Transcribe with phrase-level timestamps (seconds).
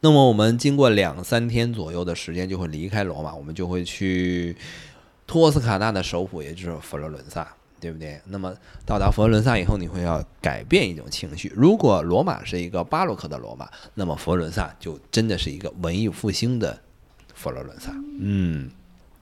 [0.00, 4.56] 那么我们经过两三天左右的时间，就会离开罗马，我们就会去
[5.26, 7.46] 托斯卡纳的首府，也就是佛罗伦萨。
[7.82, 8.20] 对不对？
[8.26, 11.50] 那么到达佛罗伦萨以后，你会要改变一种情绪。
[11.56, 16.78] 如果罗马是一个巴洛克的罗马，那么佛罗伦萨就真的是一个文艺复兴的
[17.34, 17.90] 佛罗伦萨。
[18.20, 18.70] 嗯，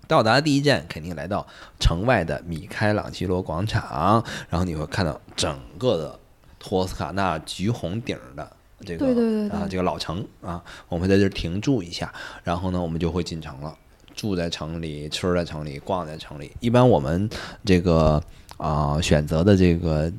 [0.08, 1.46] 到达第一站肯定来到
[1.78, 6.18] 城外的米开朗基罗广场，然后你会看到整个的
[6.58, 12.12] 托斯卡纳橘红顶的这个啊这个老城啊，我们会在这儿停住一下，
[12.44, 13.76] 然后呢，我们就会进城了，
[14.14, 16.52] 住在城里，吃在城里，逛在城里。
[16.60, 17.28] 一般我们
[17.64, 18.22] 这个。
[18.58, 20.12] 啊，选择的这个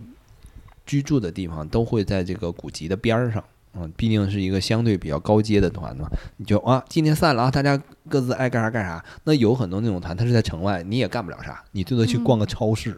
[0.85, 6.09] 居住的地方都会在这个古籍的边儿上，嗯，毕竟是一个相对比较高阶的团嘛。
[6.37, 9.03] 你就啊，今天散了啊，大家各自爱干啥干啥。
[9.23, 12.97] 那有很多那种团，他是在城外，你也干不了啥，你最多去逛个超市。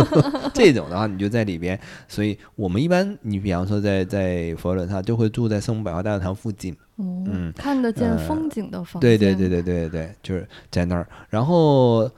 [0.52, 1.78] 这种的话，你就在里边。
[2.06, 9.00] 所以我们一般，你比方说在在佛罗伦萨，就会住在圣母百花大教堂附近，嗯，看得见风景的房。
[9.00, 12.10] 对对对对对对，就是在那儿，然后。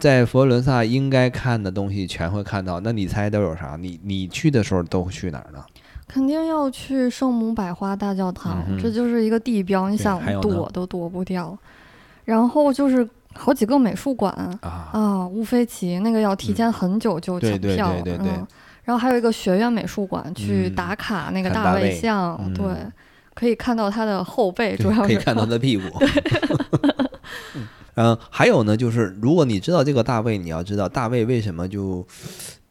[0.00, 3.76] 在佛罗伦萨应该看的东西全会看到，那你猜都有啥？
[3.80, 5.64] 你你去的时候都去哪儿呢？
[6.12, 11.56] 肯定要去圣母百花大教堂，这就是一个地标，你想躲都躲不掉。
[12.24, 18.32] 然后就是好几个美术馆啊，乌菲齐那个要提前很久就抢票，对对对对。
[18.82, 22.64] 然后还有一个学院美术馆，去打卡那个大卫像，对，
[23.32, 25.02] 可以看到他的后背，主要是。
[25.02, 25.84] 可以看到他的屁股。
[27.94, 32.04] 嗯，还有呢，就是如果你知道这个大卫，你要知道大卫为什么就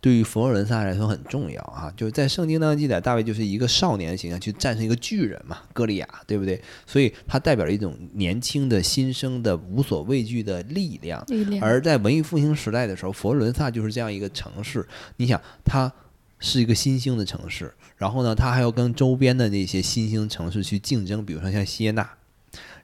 [0.01, 1.91] 对于佛罗伦萨来说很重要啊？
[1.97, 6.61] 就是在圣经当中记载，大卫就是一个少年的形象去战胜一个巨人嘛，歌利亚，对不对？
[6.85, 11.23] 所以他代表了一种年轻的新生的无所畏惧的力量。
[11.27, 11.61] 力量。
[11.61, 14.87] 而在文艺复兴时代的时候，佛罗伦萨就是这样一个城市。
[15.17, 15.91] 你想，它
[16.39, 22.09] 是一个新兴的城市，然后呢，它还要跟周边的那些新兴城市去竞争，比如说像锡耶纳。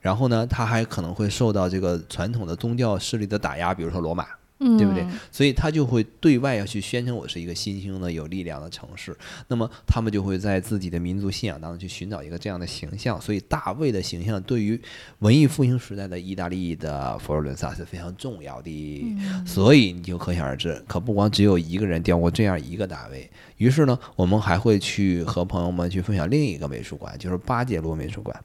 [0.01, 4.27] 然后呢，它还可能会受到这个传统的宗教势力的打压，比如说罗马，
[4.77, 5.05] 对不对？
[5.31, 9.15] 所以他就会对外要去宣称我是一个新兴的、有力量的城市。
[9.47, 13.21] 那么他们就会在自己的民族信仰当中去寻找一个这样的形象。
[13.21, 14.79] 所以大卫的形象对于
[15.19, 19.15] 文艺复兴时代的意大利的佛罗伦萨是非常重要的。
[19.45, 23.29] 所以你就可想而知，可不光只有一个人雕过这样一个大卫。
[23.57, 28.35] 于是呢，我们还会去和朋友们去分享另一个美术馆，就是巴杰罗美术馆。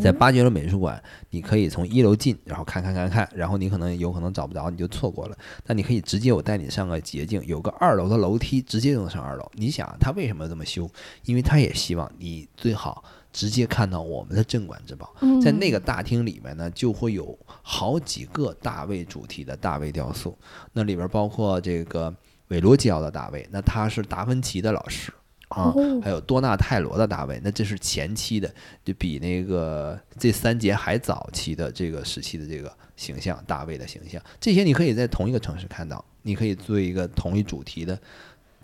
[0.00, 5.36] 在巴杰罗美术馆，你可以从一楼进，然后看看看看，然后你可能有可能找不着，你就错过了。
[5.64, 9.50] 但你可以直接我带你上个捷径，有个二楼的楼梯，直接就能上二楼。
[9.54, 10.86] 你想他为什么这么修？
[11.24, 13.02] 因为他也希望你最好
[13.32, 15.14] 直接看到我们的镇馆之宝。
[15.42, 20.36] 在那个大厅里面呢，就会有好几个大卫主题的大卫雕塑，
[20.74, 22.14] 那里边包括这个
[22.48, 25.10] 韦罗基奥的大卫，那他是达芬奇的老师。
[25.50, 28.48] 啊，还有多纳泰罗的大卫，那这是前期的，
[28.84, 37.98] 就比那个这三节还早期的这个时期的这个形象，大卫的形象，这些你可以在同一个城市看到，你可以做一个同一主题的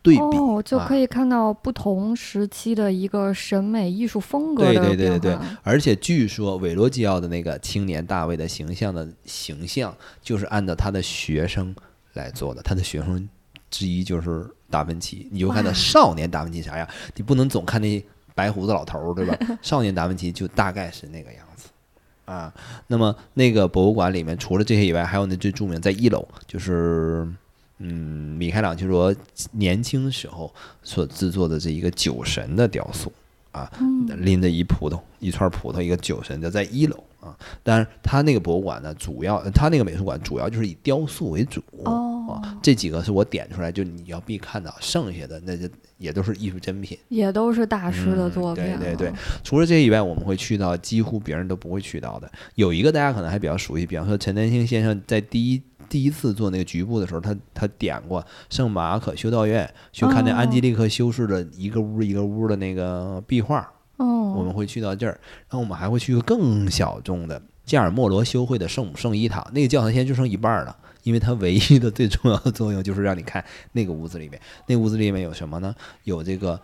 [0.01, 9.93] 对比，就可以看到不同时期的一个审美艺术风格的对对对对对，而且据说韦罗基奥的那个青年大卫的形象的形象，
[10.23, 11.75] 就是按照他的学生
[12.13, 13.29] 来做的，他的学生
[13.71, 14.49] 之一就是。
[14.71, 16.89] 达芬奇，你就看到少年达芬奇啥样？
[17.15, 18.05] 你不能总看那
[18.35, 19.37] 白胡子老头儿，对吧？
[19.63, 21.69] 少年达芬奇就大概是那个样子
[22.25, 22.53] 啊。
[22.87, 27.27] 那么那个博物馆里面，除了这些以外，还有那最著名在一楼，就是
[27.79, 29.15] 嗯，米开朗基罗
[29.53, 33.13] 年轻时候所制作的这一个酒神的雕塑
[33.53, 33.71] 啊，
[34.19, 37.37] 拎着一葡萄，一串葡萄，一个酒神，就在一楼啊。
[37.63, 41.63] 但是他那个博物馆呢，主要他那个美术馆主要就是以雕塑为主。
[42.63, 48.65] 这几个是我点出来，就你要必看到，剩下的那就也都是艺术珍品，也都是大师的作品。
[48.65, 49.13] 对对对，
[49.45, 52.31] 除了这以外，我们会去到几乎别人都不会去到的。
[52.55, 63.73] 有一个大家可能还比较熟悉，比方说陈丹青先生在第一第一次做那个局部的时候，他他点过圣马可修道院去看那安吉利克修士的一个屋一个屋的那个壁画。
[63.99, 70.75] 哦，我们会去到这儿，然后我们还会去个更小众的加尔默罗修会的圣母圣衣塔，那个教堂现在就剩一半了。
[71.03, 75.73] 因为它唯一的最重要的作用就是让你看那个屋子里面，那屋子里面有什么呢？
[76.03, 76.61] 有这个，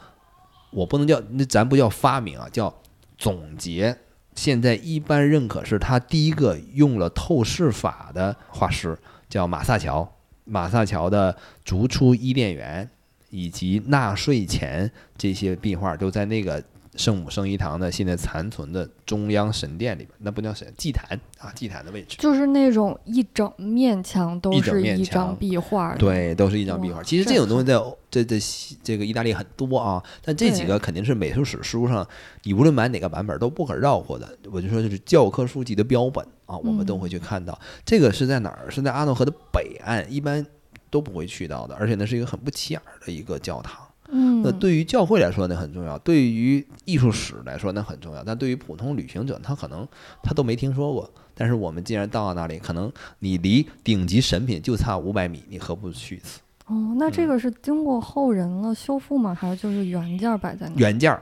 [0.70, 2.75] 我不能叫那咱不叫发明啊，叫
[3.16, 3.96] 总结。
[4.34, 10.12] 现在一般认可是他第一个用了透视法的画师，叫马萨乔。
[10.44, 11.32] 马萨乔的
[11.64, 12.84] 《逐出伊甸园》
[13.31, 16.60] 以及《纳税前》这些壁画都在那个
[16.97, 27.03] 圣母圣衣堂的现在残存的中央神殿里边，那不叫神祭坛啊，祭坛的位置，就是那种一整面墙都是一张壁画，对，都是一张壁画。
[27.03, 27.75] 其实这种东西在
[28.11, 28.39] 这这
[28.83, 32.06] 这个意大利很多啊，但这几个肯定是美术史书上，
[32.43, 34.29] 你无论买哪个版本都不可绕过的。
[34.50, 37.59] 我就说就是教科书级的标本啊，我们都会去看到。
[37.87, 38.71] 这个是在哪儿？
[38.71, 40.45] 是在阿诺河的北岸，一般
[40.91, 43.83] 都不会去到的，而且那是一个很不起眼的一个教堂。
[44.14, 49.88] 嗯，那对于教会来说那很重要，对于艺术史来说那很重要，但对于普通旅行者，他可能
[50.23, 51.11] 他都没听说过。
[51.35, 56.41] 但是我们既然到了那里，可能你离顶级神品就差五百米，你何不去一次？
[56.67, 59.35] 哦，那这个是经过后人了修复吗？
[59.35, 60.75] 还是就是原件摆在那？
[60.76, 61.19] 原件，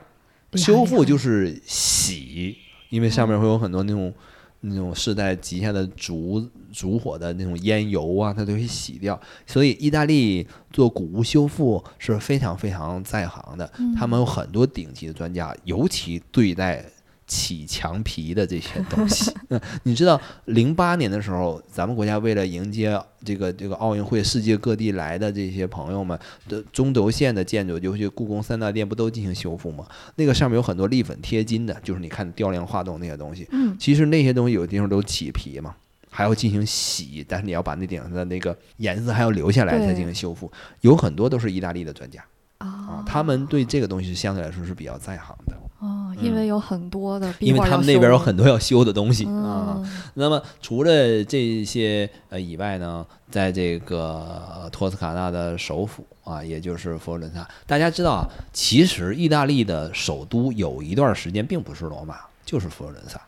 [0.54, 2.56] 修复就是洗，
[2.88, 4.12] 因为上面会有很多那种。
[4.60, 9.18] 那种世代积下的烛烛火的那种烟油啊，它都会洗掉。
[9.46, 16.84] 所以意大利做古物修复是非常非常在行的，他们有很多顶级的专家，尤其对待。
[17.30, 19.32] 起墙皮的这些东西，
[19.84, 26.18] 你知道，零八年的时候，咱们国家为了迎接这个这个奥运会，世界各地来的这些朋友们
[26.48, 29.86] 的中轴线的建筑，尤其故宫三大殿，不都进行修复吗？
[30.16, 33.46] 那个上面有很多立粉贴金的，就是你看雕梁画栋那些东西。
[33.52, 35.76] 嗯，其实那些东西有的地方都起皮嘛，
[36.10, 40.50] 还要进行洗，但是你要把那顶上的那个颜色还要留下来才进行修复。
[40.80, 42.24] 有很多都是意大利的专家
[42.58, 45.56] 啊，他们对这个东西相对来说是比较在行的。
[45.80, 49.82] 哦，因为有很多的，因为他们那边有很多要修的东西啊。
[50.14, 63.18] 那么除了这些呃以外呢，在这个托斯卡纳的首府啊，也就是佛罗伦萨，大家知道啊，其实意大利的首都有一段时间并不是罗马，就是佛罗伦萨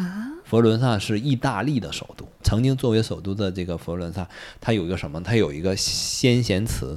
[0.00, 0.28] 啊。
[0.44, 4.28] 佛罗伦萨是意大利的首都，曾经作为首都的这个佛罗伦萨，
[4.60, 5.20] 它有一个什么？
[5.20, 6.96] 它有一个先贤祠，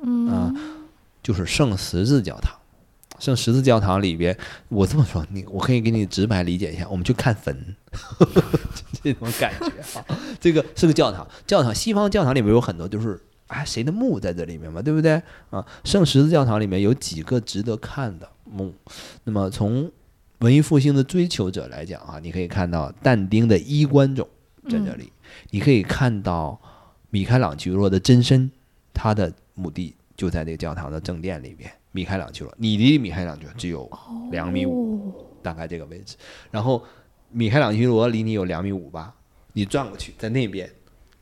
[0.00, 0.54] 嗯，
[1.24, 2.54] 就是圣十字教堂。
[3.18, 4.36] 圣十字教堂里边，
[4.68, 7.76] 我这么说，你我可以给你直白理解一下，我们去看坟，
[9.02, 10.04] 这种感觉啊。
[10.40, 15.20] 这个是个教堂，教堂西方教堂里面有很多，就是啊谁的墓在这里面嘛，对不对
[15.50, 15.64] 啊？
[15.84, 18.72] 圣十字教堂里面有几个值得看的墓。
[19.24, 19.90] 那么从
[20.38, 24.26] 文艺复兴的追求者来讲啊，你可以看到但丁的衣冠冢
[24.68, 25.12] 在这里，
[25.50, 26.60] 你可以看到
[27.10, 28.50] 米开朗基罗的真身，
[28.94, 31.68] 他的墓地就在这个教堂的正殿里边。
[31.92, 33.90] 米开朗基罗，你离米开朗基罗只有
[34.30, 36.16] 两米五，大概这个位置。
[36.50, 36.84] 然后
[37.30, 39.14] 米开朗基罗离你有两米五吧？
[39.52, 40.70] 你转过去，在那边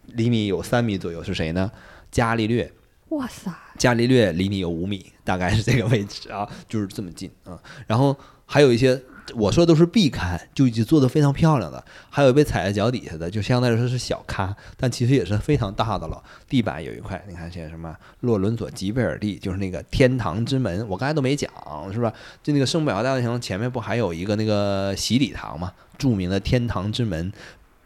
[0.06, 1.70] 离你有三米左右是谁呢？
[2.10, 2.70] 伽利略。
[3.10, 3.52] 哇塞！
[3.78, 7.62] 伽利略离你有五米，大概是这个位置啊，就是这么近啊。
[7.86, 9.00] 然后还有一些。
[9.34, 16.22] 我说的都是必刊，就已经做的非常漂亮的，还有被踩在脚底下的，就相当于说是小咖，但其实也是非常大的了。
[16.48, 21.50] 地板有一块，你看写什么洛伦佐吉贝尔蒂，就是那个天堂之门，我刚才都没讲，
[21.92, 22.12] 是吧？
[22.42, 25.72] 就那个圣百花大教堂前面不还有一个那个洗礼堂嘛？
[25.98, 27.32] 著名的天堂之门，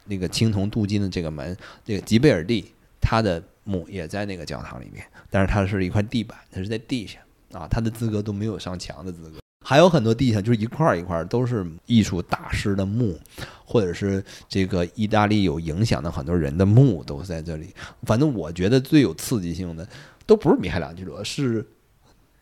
[0.05, 1.55] 那个青铜镀金的这个门，
[1.85, 7.19] 这个吉贝尔蒂他的墓也在那个教堂里面，但是它是一块地板，它是在地下
[7.51, 9.39] 啊，他的资格都没有上墙的资格。
[9.63, 13.17] 还有很多地下就是一块一块都是艺术大师的墓，
[13.63, 17.73] 或者是这个意大利有影响的很多人的墓都在这里。
[18.03, 19.87] 反正我觉得最有刺激性的
[20.25, 21.65] 都不是米开朗基罗，是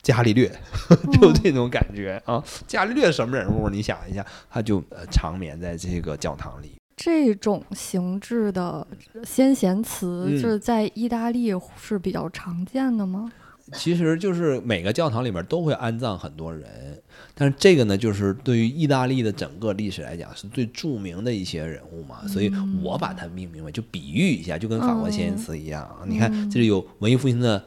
[0.02, 0.50] 伽利略，
[1.12, 2.42] 就这种感觉啊。
[2.66, 3.70] 伽利略什么人物？
[3.70, 6.72] 你想一下，他就呃长眠在这个教堂里。
[6.96, 8.86] 这种形制的
[9.24, 13.32] 先贤祠，就是在意大利是比较常见的吗？
[13.74, 17.02] 其实就是每个教堂里面都会安葬很多人，
[17.34, 22.52] 但是这个呢，就是对于意大利的整个历史来讲是最著名的一些人物嘛，所以
[22.82, 25.90] 我把它命名为，就比喻一下，就跟法国先贤祠一样。
[26.08, 27.64] 你看这里有文艺复兴的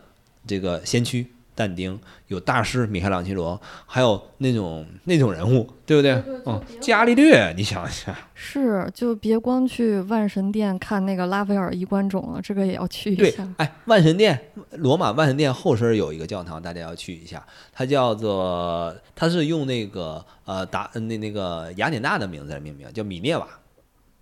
[0.47, 1.27] 这个先驱。
[1.55, 6.13] 但丁有大师米开朗基罗，还有那种那种人物，对不对？
[6.47, 13.47] 嗯，伽利略，你想一下，是就别光去万神殿看那个拉斐尔衣冠冢了，这个也要去一下。
[13.59, 14.39] 哎，万神殿，
[14.73, 23.47] 罗马万神殿后身有一个教堂，大家要去一下，它叫做，它是用那个呃达那那个雅典娜的名字来命名，叫米涅瓦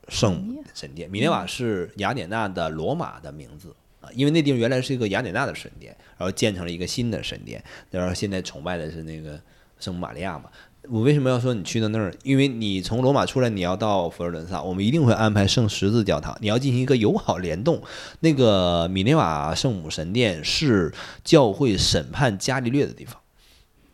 [0.09, 1.09] 圣神殿。
[1.09, 3.75] 米涅瓦是雅典娜的罗马的名字。
[4.00, 9.40] 啊，因为那地方原来是一个雅典娜的神殿，然后建成了一个新的神殿，然后现在崇拜的是那个
[9.78, 10.45] 圣母玛利亚嘛。
[10.88, 12.11] 我为什么要说你去到那儿？
[12.23, 17.83] 因为你从罗马出来，你要到佛罗伦萨，我们一定会安排圣十字教堂，你要进行一个友好联动。
[18.21, 20.90] 那个米内瓦圣母神殿是
[21.23, 23.21] 教会审判伽利略的地方。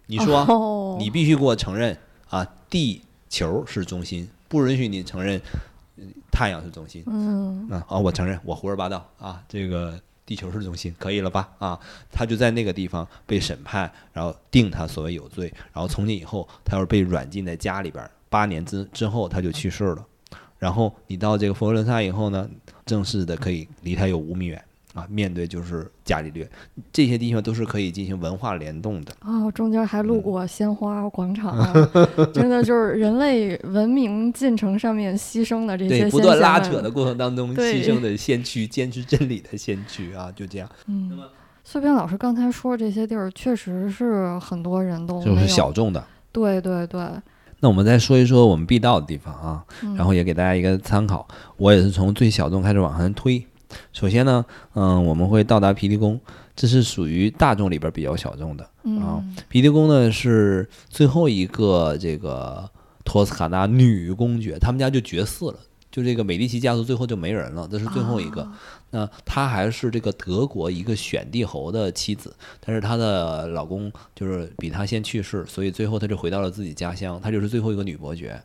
[0.07, 1.99] 你说，你必须给我承认
[2.29, 5.43] 啊，地球是中心，不允许你承认。
[6.37, 11.49] 太阳是中心，嗯，啊，哦，我承认我胡说八道啊，这个地球是中心，可以了吧？
[11.59, 11.81] 啊，
[12.13, 20.05] 他就在那个地方被审判，然后定他所谓有罪，然后从今以后，他要是被软禁在家里边，八年之之后他就去世了。
[20.59, 22.47] 然后你到这个佛罗伦萨以后呢，
[22.85, 24.63] 正式的可以离他有五米远。
[24.97, 26.49] 啊，面对就是伽利略，
[26.91, 29.13] 这些地方都是可以进行文化联动的。
[29.21, 31.55] 哦，中间还路过鲜花广场，
[32.33, 36.01] 真的就是人类文明进程上面牺牲的这些。
[36.01, 40.67] 对，不断拉扯的过程当中牺牲的先驱，坚持真理的先驱啊，就这样。
[40.87, 41.25] 嗯，那么
[41.63, 46.03] 碎片老师刚才说这些地儿，确实是很多人都就是小众的。
[46.33, 47.07] 对对对。
[47.61, 49.65] 那我们再说一说我们必到的地方啊，
[49.97, 51.27] 然后也给大家一个参考。
[51.59, 53.45] 我也是从最小众开始往上推。
[53.93, 56.21] 首先呢，嗯，我们会到达皮迪宫，
[56.55, 58.65] 这是属于大众里边比较小众的
[59.01, 59.23] 啊。
[59.49, 62.69] 皮迪宫呢是最后一个这个
[63.05, 65.59] 托斯卡纳女公爵，他们家就绝嗣了，
[65.91, 68.47] 就这个美第奇家族最后就没人了，这是最后一个。
[68.97, 78.41] 那她还是这个德国一个选帝侯的妻子，但是她的老公就是比她先去世，所以最后她就回到了自己家乡，她就是最后一个女伯爵。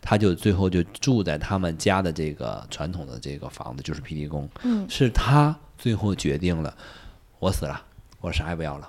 [0.00, 4.48] 她就最后就住在他们家的这个传统的这个房子，就是皮迪宫。
[4.62, 6.74] 嗯，是她最后决定了，
[7.38, 7.80] 我死了，
[8.20, 8.88] 我啥也不要了，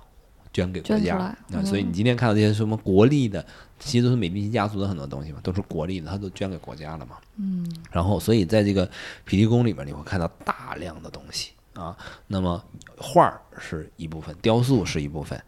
[0.54, 1.36] 捐给国家。
[1.48, 3.46] 那所以你今天看到这些什么国力的，
[3.80, 7.18] 其实都是美第奇家族的很多东西嘛，都是国力的，他都捐给国家了嘛。
[7.38, 8.90] 嗯，然后所以在这个
[9.26, 11.96] 皮提宫里面，你会看到大量的东西啊。
[12.28, 12.64] 那么
[12.98, 15.42] 画儿是一部分，雕塑是一部分，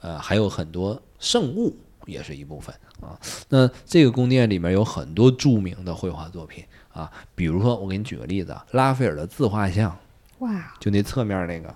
[0.00, 1.76] 呃，还有很多圣物。
[2.06, 3.18] 也是一部分啊。
[3.48, 9.96] 那这个宫殿里面有很多著名的绘画作品啊，比如说我给你举个例子，拉斐尔的自画像，
[10.40, 11.74] 哇，就那侧面那个。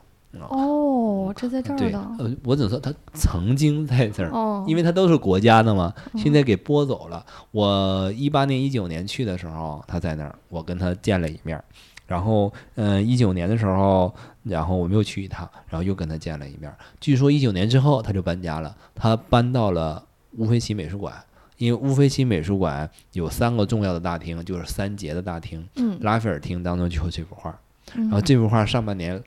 [0.49, 2.17] 哦，这在这儿呢。
[2.19, 7.25] 呃，我只能说他曾经在这儿，因为他都是国家的嘛，现在给拨走了。
[7.51, 11.63] 我一八年、一九年去的时候，他在那儿，我跟他见了一面。
[12.07, 16.73] 然后，嗯，一九年的时候，然后我们又去一趟，然后又跟他见了一面。
[17.01, 20.05] 据说一九年之后他就搬家了，他搬到了。
[20.37, 21.15] 乌菲齐美术馆，
[21.57, 25.67] 因为乌菲齐美术馆有三个重要的大厅，就是三杰的大厅。
[25.77, 27.59] 嗯，拉斐尔厅当中就有这幅画，
[27.95, 29.21] 然后这幅画上半年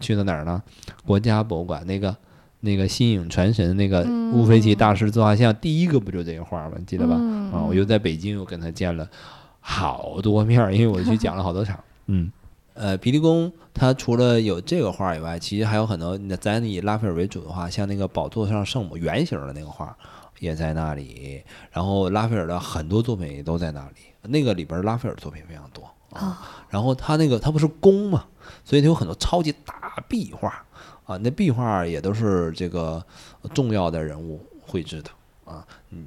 [0.00, 0.62] 去的哪儿呢？
[1.04, 2.16] 国家博物馆那个
[2.60, 6.76] 那个新颖传神那个乌菲齐大师自画像，第一个不就这个画吗？
[6.86, 7.14] 记得吧？
[7.52, 9.08] 啊，我又在北京又跟他见了
[9.60, 11.78] 好多面，因为我去讲了好多场。
[12.06, 12.30] 嗯，
[12.74, 16.18] 呃，皮利宫它除了有这个画以外，其实还有很多。
[16.40, 19.96] 咱以拉斐尔为主的话，像那个宝座上圣母圆形的那个画。
[20.38, 23.94] 也在那里，然后拉斐尔的很多作品也都在那里。
[24.28, 25.82] 那个里边拉斐尔作品非常多
[26.16, 26.66] 啊。
[26.68, 28.24] 然后他那个他不是宫嘛，
[28.64, 30.64] 所以他有很多超级大壁画
[31.04, 31.16] 啊。
[31.18, 33.04] 那壁画也都是这个
[33.54, 35.10] 重要的人物绘制的
[35.44, 35.66] 啊。
[35.90, 36.06] 嗯，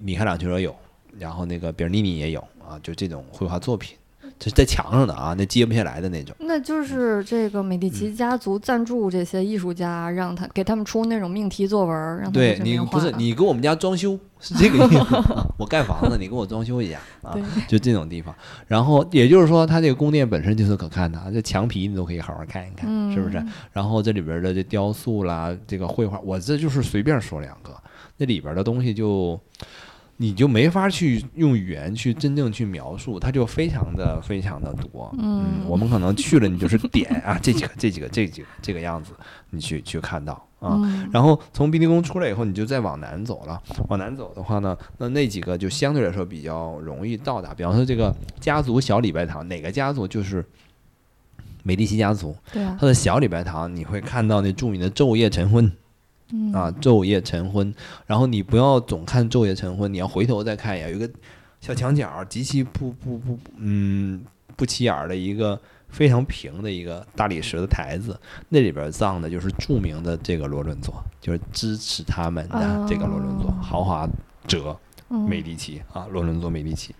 [0.00, 0.74] 米开朗基罗有，
[1.18, 3.96] 然后那个比尔尼尼也有啊，就这种绘画作品。
[4.38, 6.34] 这是在墙上的啊，那揭不下来的那种。
[6.38, 15.16] 那就是这个美第奇家族赞助这些艺术家，让他给他们出那种命题作文，让他对你不是你给我们家装修是这个意思，
[15.58, 18.32] 我盖房子你给我装修一下啊，就这种地方。
[18.66, 23.44] 然后也就是说，它这个宫殿本身就是可看的，这墙皮你都可以好好看一看，是不是？
[23.72, 27.74] 然后这里边的这雕塑啦，这个绘画，我这就是随便说两个，
[28.18, 29.38] 那里边的东西就。
[30.20, 35.14] 你就没法去用语言去真正去描述，它就非常的非常的多。
[35.16, 39.12] 嗯，我们可能去了，你就是点啊， 这几个，这几个，这几个，这个样子，
[39.50, 40.76] 你去去看到啊。
[41.12, 43.62] 然后从碧提宫出来以后，你就再往南走了。
[43.88, 47.54] 往南走的话呢，那那几个就相对来说比较容易到达。
[47.54, 50.44] 比方说这个家族小礼拜堂，哪个家族就是
[51.62, 52.34] 美第奇家族？
[52.52, 52.76] 对啊。
[52.80, 55.70] 它的小礼拜堂，你会看到那著名的昼夜晨昏。
[56.52, 57.74] 啊，昼夜晨昏，
[58.06, 61.10] 然后你不要总看昼夜晨昏，你要回头再看一眼，有一个
[61.60, 64.22] 小墙角，极其不不不，嗯，
[64.56, 68.18] 不起眼的一个非常平的一个大理石的台子，
[68.48, 74.08] 那里边葬的就是著名的这个罗伦佐，就是支持他们的这个罗伦佐，豪华
[74.46, 74.78] 者
[75.26, 76.94] 美第奇啊，罗伦佐美第奇。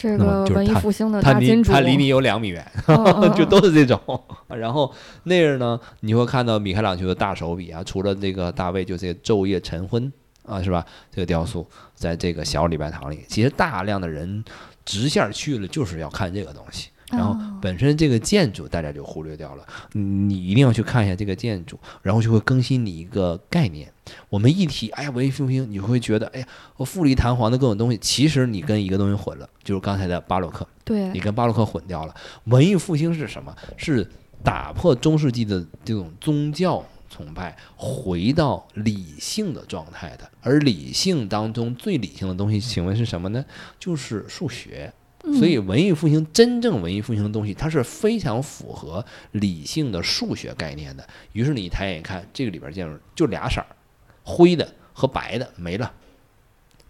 [0.00, 2.64] 这个文艺复兴的大金主，他离你有两米远，
[3.34, 3.98] 就都是这种。
[4.46, 10.10] 然后那儿呢，你会看到米开朗基罗的大手笔啊，除了这个大卫，就这个昼夜晨昏
[10.46, 10.86] 啊，是吧？
[11.10, 14.44] 这个雕塑在这个小礼拜堂里，其实大量的人
[14.84, 16.90] 直线去了，就是要看这个东西。
[17.10, 23.90] 然后本身这个建筑大家就忽略掉了，你一定要去看一下这个建筑，然后就会更新你一个概念。
[24.28, 30.66] 我们一提哎呀文艺复兴，你会觉得哎呀我富丽堂皇的各种东西，其实你跟一个东西混了，就是刚才的巴洛克。
[30.84, 32.14] 对，你跟巴洛克混掉了。
[32.44, 33.54] 文艺复兴是什么？
[33.76, 34.06] 是
[34.44, 40.30] 打破中世纪的这种宗教崇拜，回到理性的状态的。
[40.42, 43.42] 而理性当中最理性的东西，请问是什么呢？
[43.78, 44.92] 就是数学。
[45.36, 51.06] 所以文艺复兴真正文艺复兴的东西，它是非常符合理性的数学概念的。
[51.32, 53.66] 于是你一抬眼一看，这个里边建筑就俩色儿，
[54.24, 55.92] 灰的和白的没了，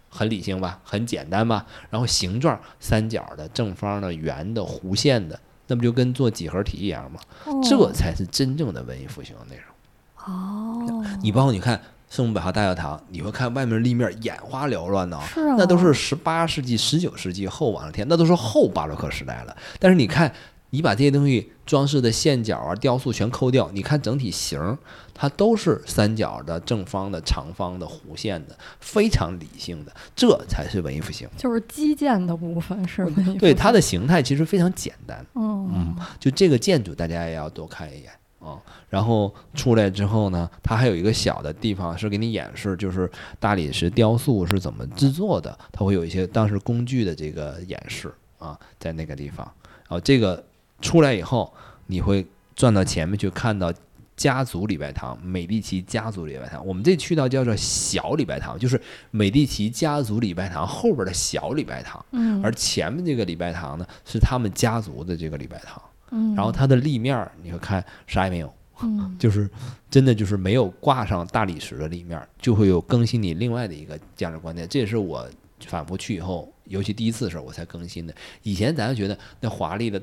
[0.09, 1.67] 很理性吧，很简单吧。
[1.91, 7.21] 然后形状三角的、正方的、圆的、弧线的，那不就跟做几何题一样吗？
[7.63, 10.35] 这才是真正的文艺复兴的内容。
[10.35, 11.81] 哦，你包括你看。
[12.11, 19.57] 圣母百花大教堂，你会看外面立面眼花缭乱的，是啊，那都是十八世纪、十九世纪后往的天，那都是后巴洛克时代了。
[19.79, 20.33] 但是你看，
[20.71, 24.79] 你把这些东西装饰的线角啊、雕塑全抠掉，你看整体形，
[25.15, 31.29] 它都是三角的、正方的、长方的、弧线的，非常理性的，这才是文艺复兴。
[31.37, 33.37] 就是基建的部分是吗？
[33.39, 35.25] 对，它的形态其实非常简单。
[35.35, 38.11] 嗯嗯，就这个建筑，大家也要多看一眼。
[38.41, 49.45] 啊，然后出来之后呢，它还有一个小的地方是给你演示，就是大理石雕塑是怎么制作的，它会有一些当时工具的这个演示啊，在那个地方。
[49.89, 50.45] 然后这个
[50.81, 51.53] 出来以后，
[51.87, 53.73] 你会转到前面去看到
[54.17, 56.65] 家族礼拜堂，美第奇家族礼拜堂。
[56.67, 58.81] 我们这去到叫做小礼拜堂，就是
[59.11, 62.05] 美第奇家族礼拜堂后边的小礼拜堂。
[62.13, 65.81] 嗯，而前面这个礼拜堂呢，是他们家族的这个礼拜堂。
[66.11, 69.49] 嗯，然后它的立面儿，你会看啥也没有，嗯， 就是
[69.91, 74.69] 真的就是没有挂上大理石的立面，就会有更新你另外的一个价值观念。
[74.69, 75.29] 这也是我
[75.67, 78.15] 反复去以后，尤其第一次的时候我才更新的。
[78.43, 80.01] 以前咱觉得那华丽的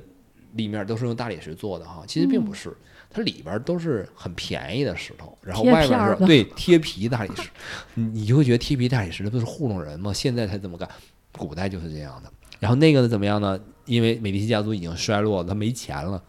[0.54, 2.76] 立面都是用大理石做的哈，其实并不是，
[3.10, 7.50] 它里边都是很便宜的石头，然后外边是对贴皮大理石，
[7.96, 10.14] 你你就会觉得贴皮大理石那不是糊弄人吗？
[10.14, 10.88] 现在才这么干，
[11.32, 12.32] 古代就是这样的。
[12.60, 13.60] 然后那个呢怎么样呢？
[13.86, 16.20] 因为美第奇家族已经衰落了，他没钱了，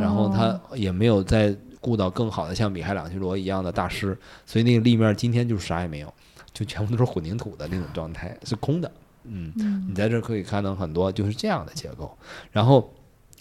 [0.00, 6.12] 然后他也没有再雇到更好的像米开朗基罗一样的大师，所以那个立面今天就是啥也没有，
[6.52, 8.92] 就全部都是混凝土的那种状态，是空的。
[9.24, 9.52] 嗯，
[9.88, 12.14] 你在这可以看到很多就是这样的结构。
[12.52, 12.92] 然后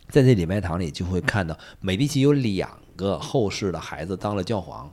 [0.10, 4.90] 在这礼拜堂里就会看到美第奇有两个后世的孩子当了教皇。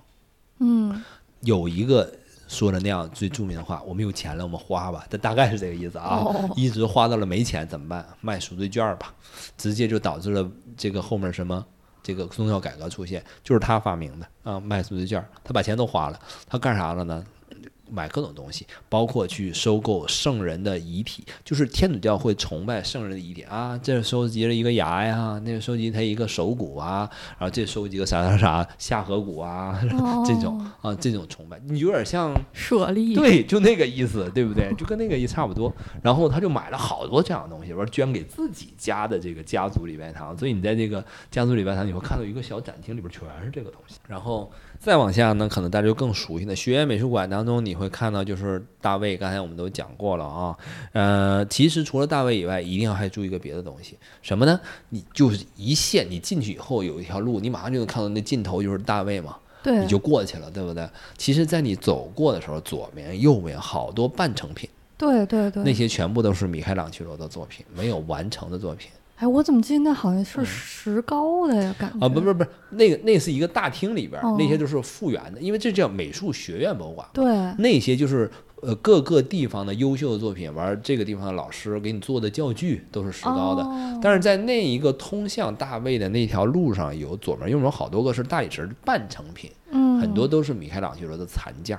[0.58, 1.00] 嗯，
[1.42, 2.12] 有一个。
[2.48, 6.24] 说的那样最著名的话，我们有钱了，我们花吧，这大概是这个意思啊。
[6.56, 8.06] 一直花到了没钱怎么办？
[8.20, 9.14] 卖赎罪券吧，
[9.56, 11.64] 直接就导致了这个后面什么
[12.02, 17.24] 这个宗教改革出现，就是他发明的啊，卖赎罪券，他把钱都花了，他干啥了呢？
[17.90, 23.78] 买各种东西，包括去收购圣人的遗体，就是天主教会崇拜圣人的遗体啊。
[23.82, 29.78] 这收集了一个牙呀，那个收集他一个手骨啊，然后这收集个啥啥啥下颌骨啊，
[30.26, 34.72] 这种啊，这种崇拜，你有点像舍利，对，就那个意思，对不对？
[34.76, 35.72] 就跟那个意思差不多。
[36.02, 40.37] 然后他就买了好多这样的东西，完捐给自己家的这个家族礼拜堂。
[40.37, 43.96] 所以你在这个家族礼拜堂，你会看到一个小展厅，里边全是这个东西。
[44.09, 44.50] 然后。
[44.85, 49.16] 再往下呢，可能大家就更熟悉了学院美术馆当中，你会看到就是大卫。
[49.16, 50.55] 刚才我们都讲过了啊，
[50.92, 54.61] 呃，其实除了大卫以外，一定要还注意一个别的东西，什么呢？
[54.90, 60.87] 你就是一线，你进去以后有一条路，你马上就能看到那尽头就是大卫嘛，对，你就过去了，对不对？
[61.16, 64.68] 其实，在你走过的时候，左面、右面好多半成品，
[64.99, 68.90] 对对对，那些全部都是米开朗基罗的作品，没有完成的作品。
[69.24, 71.74] 哎，我怎么记得那好像是石膏的呀？
[71.78, 77.08] 感觉啊，不不不，那个那是一个大厅里边，那些都是复原的，因为这叫美术学院博物馆。
[77.14, 77.24] 对，
[77.56, 83.66] 那些就是呃各个地方的优秀的作品，完这个地方的老师给你做的教具都是石膏的。
[84.02, 91.78] 但是在那一个通向大卫的那条路上，有左面右面好多个是大理石半成品，嗯，很多都是米开朗基罗的残件。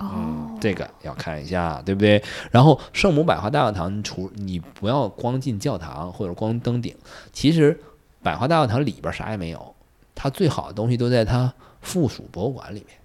[0.00, 2.22] 嗯，这个要看一下，对不对？
[2.52, 6.94] 然后圣母百花大教堂，除你不要光进教堂或者光登顶，
[7.32, 7.78] 其实
[8.22, 9.74] 百花大教堂里边啥也没有，
[10.14, 12.96] 它最好的东西都在它附属博物馆里面。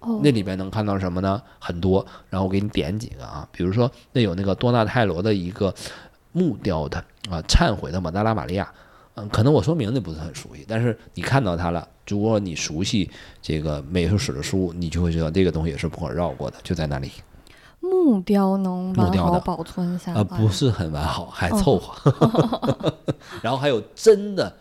[0.00, 1.40] 哦，那里边能看到什么呢？
[1.58, 5.74] 很多，然后我给你点几个啊，比如说那有那个多纳泰罗的一个
[6.32, 6.98] 木雕的
[7.30, 8.70] 啊，忏悔的马达拉玛利亚。
[9.14, 11.86] 嗯，可能我说名字不是很熟悉，但是你看到它了。
[12.08, 13.08] 如果你熟悉
[13.40, 17.10] 这个美术史的书，你就会知道这个东西也是不可绕过的，就在那里。
[17.80, 20.22] 木雕能完好保存下来？
[20.24, 22.14] 不是很完好，还凑合。
[23.40, 24.54] 然后还有真的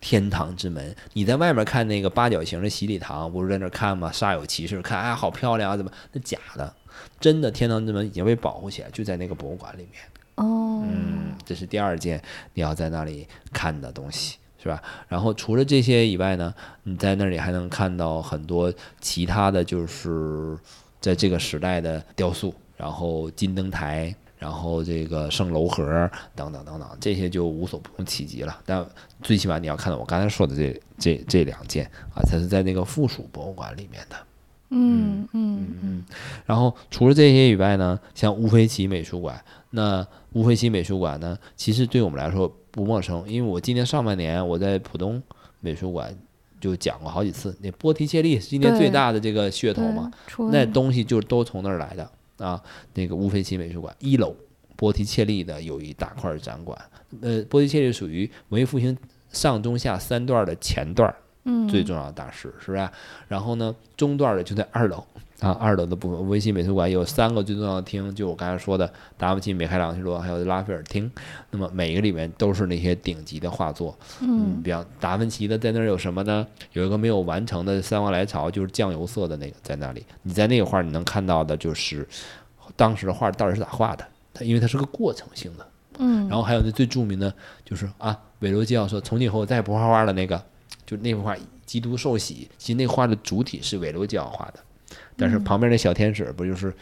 [0.00, 4.10] 天堂之门，你在外面看那个八角形的洗礼堂，不是在那看吗？
[4.12, 5.90] 煞有其事，看哎，好漂亮啊，怎么？
[6.12, 6.72] 那假的，
[7.20, 10.00] 真的天堂之门已经被保护起来，就在那个博物馆里面。
[10.36, 12.20] 哦，嗯，这是第二件
[12.54, 14.82] 你要在那里看的东西，是吧？
[15.08, 20.58] 然后除了这些以外呢，你在那里还能看到很多其他的就是
[21.00, 28.60] 在这个时代的雕塑，然后金灯台，然后这个圣楼盒等等等等，这些就无所不用其极了。
[28.66, 28.84] 但
[29.22, 34.16] 最起码你要看到我刚才说的这这这两件啊，它是在那个附属博物馆里面的。
[34.74, 36.04] 嗯嗯嗯。
[36.44, 45.22] 然后除了这些以外呢，像乌菲齐美术馆，那乌菲齐美术馆呢，其实对我们来说不陌生，因为我今年上半年我在浦东
[45.60, 46.14] 美术馆
[46.60, 50.10] 就讲过好几次，那波提切利是今年最大的这个噱头嘛，
[50.50, 52.10] 那东西就都从那儿来的
[52.44, 52.60] 啊。
[52.94, 54.34] 那个乌菲齐美术馆一楼，
[54.76, 56.78] 波提切利的有一大块展馆，
[57.20, 58.96] 呃，波提切利属于文艺复兴
[59.30, 61.14] 上中下三段的前段。
[61.68, 62.88] 最重要的大师是不是？
[63.28, 65.04] 然后呢，中段的就在二楼
[65.40, 71.10] 啊，二楼的部分，维希美术馆有三个最重要的厅，就我刚才说的达芬奇、米开朗基罗还有拉斐尔厅。
[71.50, 73.94] 那么每个里面都是那些顶级的画作。
[74.20, 76.46] 嗯，比方达芬奇的在那儿有什么呢？
[76.72, 80.02] 有一个没有完成的《三王来朝》，就是酱油色的那个在那里。
[80.22, 82.08] 你在那个画你能看到的就是
[82.74, 84.06] 当时的画到底是咋画的？
[84.32, 85.66] 它因为它是个过程性的。
[85.98, 86.26] 嗯。
[86.28, 87.30] 然后还有那最著名的
[87.66, 90.42] 就是啊，韦罗基奥说从今以后我再也不画画了那个。
[90.86, 94.60] 就那幅画《基督受洗》，其实那画的主体是韦罗基奥画的，
[95.16, 96.74] 但是旁边那小天使不就是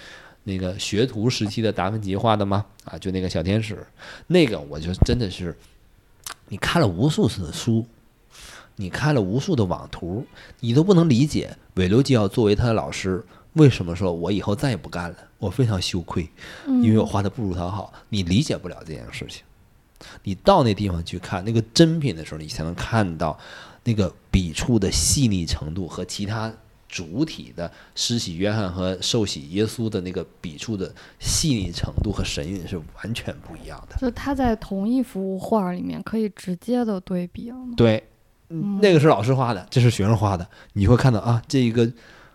[0.44, 2.66] 那个学徒时期的达芬奇画的吗？
[2.84, 3.86] 啊，就那个小天使，
[4.26, 5.56] 那个我就真的是，
[6.48, 7.86] 你看了无数次的书，
[8.74, 10.26] 你看了无数的网图，
[10.58, 15.16] 你都不能理解韦罗基奥作为他的老师，为什么说我以后再也不干了？
[15.38, 16.28] 我非常羞愧，
[16.66, 17.92] 因为我画的不如他好。
[18.08, 19.44] 你理解不了这件事情，
[20.24, 23.38] 你到那地方去看那个真品的时候，你才能看到。
[23.84, 26.52] 那个笔触的细腻程度和其他
[26.88, 33.96] 主体的施洗约翰和受洗耶稣的那个笔触的细腻程度和神韵是完全不一样的。
[33.96, 38.06] 就他在同一幅画里面可以直接的对比对，
[38.80, 40.46] 那个是老师画的，这是学生画的。
[40.74, 41.90] 你会看到啊，这一个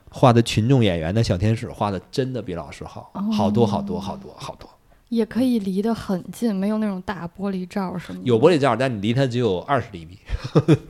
[0.10, 4.68] 画的群众演员的小天使画的真的比老师好，好多好多好多好多。
[5.10, 8.22] 也可以离得很近，没有那种大玻璃罩什么。
[8.24, 10.18] 有玻璃罩，但你离它只有二十厘米，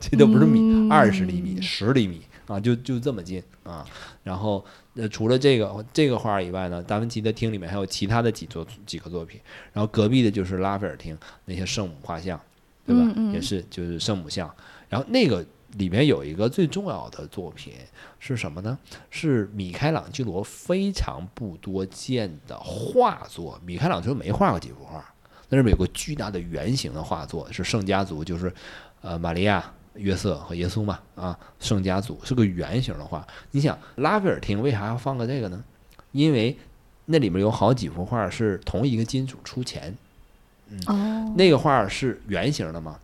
[0.00, 3.86] 这都不是米，二十厘米、十厘米啊，就就这么近啊。
[4.24, 9.40] 然后，呃，除了这个这个画以外呢，达芬奇的厅里面还有其他的几座几个作品。
[9.72, 12.38] 然后隔壁的就是拉斐尔厅那些圣母画像，
[12.84, 13.14] 对吧？
[13.32, 14.52] 也是就是圣母像。
[14.88, 15.44] 然后那个
[15.78, 17.72] 里面有一个最重要的作品。
[18.20, 18.76] 是什么呢？
[19.10, 23.58] 是米开朗基罗非常不多见的画作。
[23.64, 25.04] 米开朗基罗没画过几幅画，
[25.48, 28.52] 那里面有个巨大的圆形的画作，是圣家族，就是
[29.00, 33.24] 呃玛利亚、约瑟和耶稣嘛啊，圣家族是个圆形的画。
[33.52, 35.62] 你想拉斐尔厅为啥要放个这个呢？
[36.10, 36.58] 因为
[37.04, 39.96] 那里面有好几幅画是同一个金主出钱，
[40.88, 42.98] 嗯，那个画是圆形的嘛？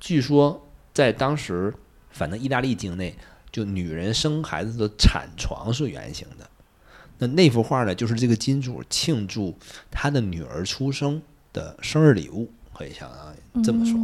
[0.00, 1.72] 据说在当时，
[2.16, 3.14] 反正意大利境内。
[3.52, 6.46] 就女人生孩子的产床是圆形的，
[7.16, 9.56] 那那幅画呢，就是这个金主庆祝
[9.90, 11.22] 他的女儿出生
[11.54, 13.94] 的生日礼物，可以相当于这么说。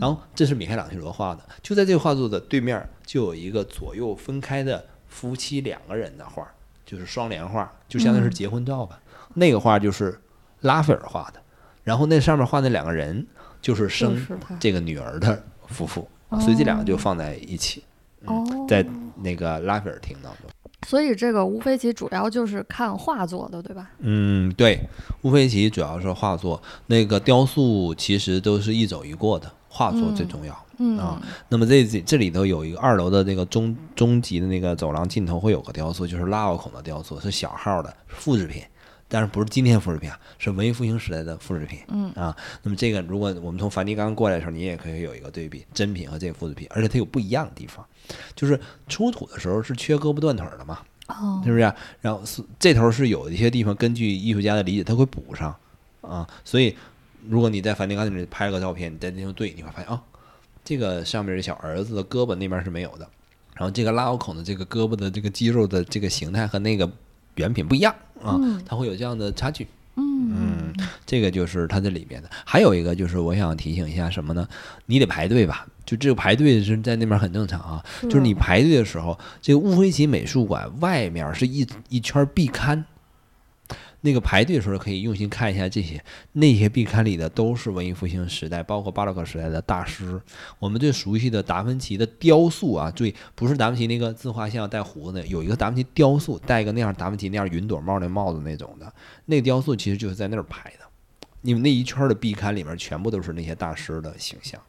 [0.00, 6.44] 然后这是米开朗基罗画的，就在这个画作的对面就有一个左右分开的夫妻两个人的画，
[6.84, 9.00] 就是双联画，就相当于是结婚照吧。
[9.34, 10.20] 那个画就是
[10.62, 11.40] 拉斐尔画的，
[11.84, 13.24] 然后那上面画那两个人
[13.62, 14.20] 就是生
[14.58, 16.08] 这个女儿的夫妇，
[16.40, 17.82] 所以这两个就放在一起。
[18.24, 18.84] 哦，在
[19.22, 20.50] 那个拉斐尔厅当中，
[20.88, 23.88] 所以这个乌菲齐主要就是看画作的，对吧？
[24.00, 24.80] 嗯，对，
[25.22, 30.66] 乌菲齐主要是画作，那个雕塑其实都是一走一过的，画作最重要。
[30.78, 38.60] 嗯啊，那么这这里头有一个二楼的那个中中级的那个走廊尽头会有个雕塑，就是拉奥孔的雕塑，是小号的复制品。
[39.08, 40.18] 但是不是今天复制品啊？
[40.38, 41.78] 是文艺复兴时代的复制品。
[41.88, 47.86] 嗯啊，那么这个如果我们从梵蒂冈过来的时候，你也可以有一个对比，真品和这个复制品，而且它有不一样的地方，
[48.34, 50.80] 就是出土的时候是缺胳膊断腿的嘛，
[51.44, 51.60] 是不是？
[52.00, 55.54] 然后是这头是有一些地方，根据艺术家的理解，他会补上
[56.00, 56.28] 啊。
[56.44, 56.76] 所以
[57.28, 60.02] 如果你在梵蒂冈里面拍个照片，你在那方对，你会发现啊，
[60.64, 63.08] 这个上面的小儿子的胳膊那边是没有的，
[63.54, 66.90] 然后这个拉奥孔的这个胳膊的这个肌肉的这个形态和那个。
[67.36, 69.66] 原品不一样啊，它会有这样的差距。
[69.98, 70.74] 嗯，
[71.06, 72.28] 这个就是它这里面的。
[72.44, 74.46] 还有一个就是我想提醒一下什么呢？
[74.84, 75.66] 你得排队吧？
[75.86, 77.82] 就这个排队是在那边很正常啊。
[78.02, 82.82] 就是你排队的时候，这个乌菲齐美术馆外面是一一圈壁龛。
[84.06, 86.00] 那个排队的时候可以用心看一下这些，
[86.34, 90.20] 那些壁龛里的都是文艺复兴时代，包括巴洛克时代的大师。
[90.60, 98.90] 我们最熟悉的达芬奇的雕塑啊，注意不是达芬奇那个自画像带胡子的，有一个达芬奇雕塑，戴一个那样达芬奇那样云朵帽那帽子那种的，
[99.24, 100.86] 那个雕塑其实就是在那儿拍的。
[101.42, 104.60] 你们那一圈的壁龛里面全部都是那些大师的形象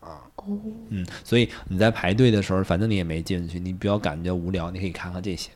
[0.00, 0.20] 啊。
[0.36, 0.58] 哦，
[0.90, 5.50] 嗯，所以你在排队的时候，反正你也没进去，你不要感觉无聊，你可以看看这些。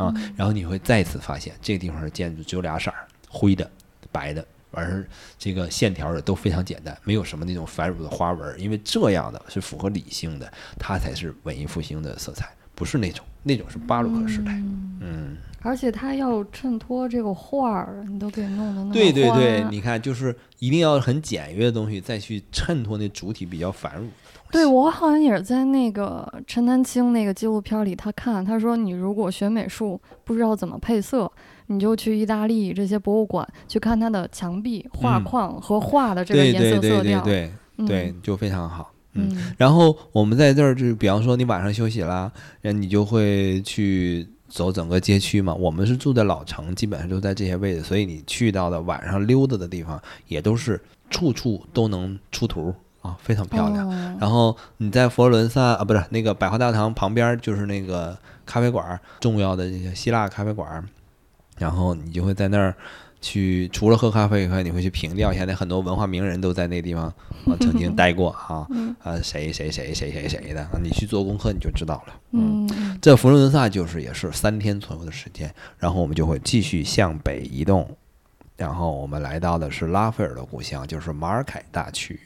[0.00, 3.70] 啊，然后你会再次发现，这个地方的建筑只有俩色儿，灰的、
[4.10, 5.06] 白的，而
[5.38, 12.48] 这个线条也都非常简单，没有什么那种繁缛的花纹，因为这样的是符合理性的，它才是文艺复兴的色彩。
[12.74, 14.52] 不是那种，那种是巴洛克时代。
[15.02, 24.06] 嗯，而且它要衬托这个画儿，你都给弄的那么对对对，你看，就是一定要很简约的东西，再去衬托那主体比较繁缛。
[24.50, 31.30] 对我好像也是在那个陈丹青那个纪录片里，他看他说，你如果学美术不知道怎么配色，
[31.66, 37.52] 你就去意大利这些博物馆去看它的墙壁画框和画的这个颜色色调，对
[37.86, 38.92] 对，就非常好。
[39.14, 42.30] 嗯，然后我们在这儿，就比方说你晚上休息啦，
[42.62, 45.54] 那你就会去走整个街区嘛。
[45.54, 53.88] 我们是住在老城，基本上都在这些位置，所以你去到的晚上溜达的地方，也都是处处都能出图啊，非常漂亮。
[54.18, 60.84] 然后你在佛罗伦萨啊，不是那个百花大堂旁边，就是那个咖啡馆，重要的这些希腊咖啡馆，
[61.58, 62.74] 然后你就会在那儿。
[63.22, 67.04] 去除了喝咖啡以外，你会去凭吊一下那很多文化名人都在那地方
[67.44, 68.66] 啊曾经 待过啊
[69.02, 77.94] 啊谁谁谁谁谁谁的啊你去做功课你就知道了嗯这佛罗伦萨就是也是三天左右的时间，然后我们就会继续向北移动，
[78.56, 82.18] 然后我们来到的是拉斐尔的故乡，就是马尔凯大区，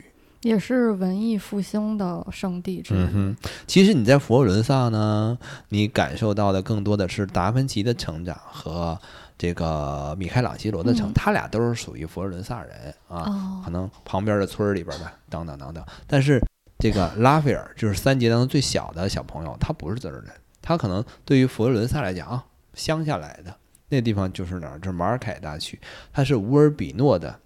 [0.44, 2.98] 也是文艺复兴的圣地之一。
[3.12, 5.36] 嗯其实你在佛罗伦萨呢，
[5.70, 8.98] 你感受到的更多的是达芬奇的成长和。
[9.36, 15.84] 这个米开朗基罗的城，他俩都是属于佛罗伦萨人啊，可能旁边的村儿里边的等等等等。
[16.06, 16.40] 但是
[16.78, 20.26] 这个拉斐尔就是三杰当中最小的小朋友，他不是这儿人，
[20.62, 23.52] 他可能对于佛罗伦萨来讲啊，乡下来的
[23.88, 24.78] 那地方就是哪儿？
[24.78, 25.78] 就是马尔凯大区，
[26.12, 27.36] 他是乌尔比诺的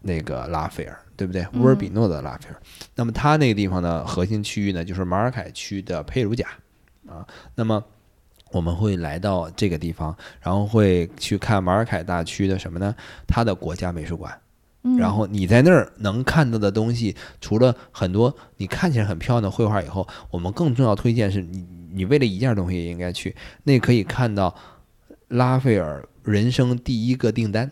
[0.00, 1.46] 那个拉斐尔，对不对？
[1.54, 2.60] 乌尔比诺的拉斐尔。
[2.94, 6.48] 那么它那个地方的核心区域呢，就是马尔凯区的佩鲁贾
[7.06, 7.26] 啊。
[7.54, 7.82] 那么
[8.50, 12.94] 我们会来到这个地方，然后会去看马尔凯大区的什么呢？
[13.26, 14.36] 它的国家美术馆。
[14.98, 24.56] 然后你在那儿能看到的东西，除了很多你看起来很漂亮的绘画以后，我们更重要推荐是你，你为了一件东西也应该去，那可以看到
[25.28, 27.70] 拉斐尔人生第一个订单。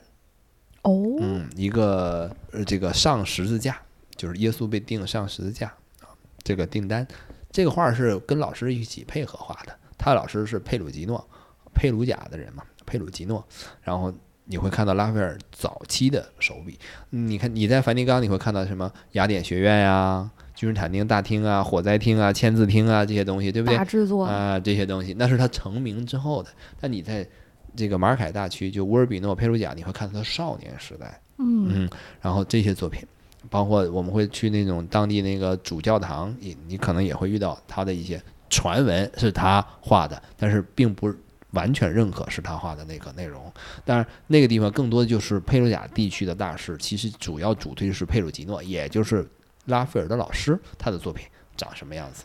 [0.83, 2.35] 哦，嗯，一个
[2.67, 3.77] 这个上十字架，
[4.17, 5.67] 就是耶稣被钉上十字架
[6.01, 6.09] 啊，
[6.43, 7.07] 这个订单，
[7.51, 9.73] 这个画是跟老师一起配合画的。
[9.99, 11.29] 他老师是佩鲁吉诺，
[11.75, 13.45] 佩鲁贾的人嘛，佩鲁吉诺。
[13.83, 14.15] 然后
[14.45, 16.79] 你会看到拉斐尔早期的手笔。
[17.11, 23.77] 你看你在梵蒂冈，你会看到什么雅典学院呀、君士坦丁大厅啊、火灾厅啊、签字厅啊这些东西，对不对？
[23.77, 26.51] 大制作啊，这些东西那是他成名之后的。
[26.81, 27.29] 但你在
[27.79, 31.21] 这个马尔凯大区，就乌尔比诺、佩鲁贾，你会看到他少年时代。
[31.39, 31.89] 嗯，
[32.21, 33.01] 然后这些作品，
[33.49, 38.21] 包括我们会去那种当地那个主教堂，你你可能也会遇到他的一些。
[38.51, 41.15] 传闻是他画的，但是并不
[41.51, 43.53] 完全认可是他画的那个内容。
[43.85, 49.29] 但是那个地方更多的就是佩鲁贾地区的大师，其实主要主推是佩鲁吉诺，也就是
[49.67, 51.27] 拉斐尔的老师，他的作品
[51.59, 52.25] 长什么样子。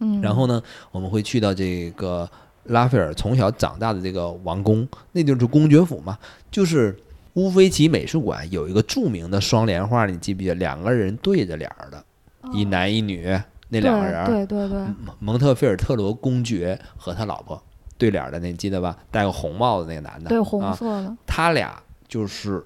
[0.00, 2.28] 嗯，然后呢，我们会去到这个
[2.64, 6.18] 拉斐尔从小长大的这个王宫，那就是公爵府嘛，
[6.50, 6.96] 就是
[7.34, 10.54] 乌菲齐美术馆有一个著名的双联画，你记不记得？
[10.56, 12.04] 两个人对着脸儿的，
[12.52, 13.40] 一男一女。
[13.74, 14.86] 那两个人，对对对，
[15.18, 17.58] 蒙特菲尔特罗公爵和他老婆
[17.96, 18.94] 对脸的那，你记得吧？
[19.10, 21.16] 戴个红帽子那个男的，对，红色的。
[21.26, 22.62] 他俩就是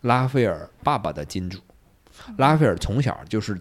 [0.00, 1.58] 拉斐尔爸爸的金主。
[2.38, 3.60] 拉斐尔从小就是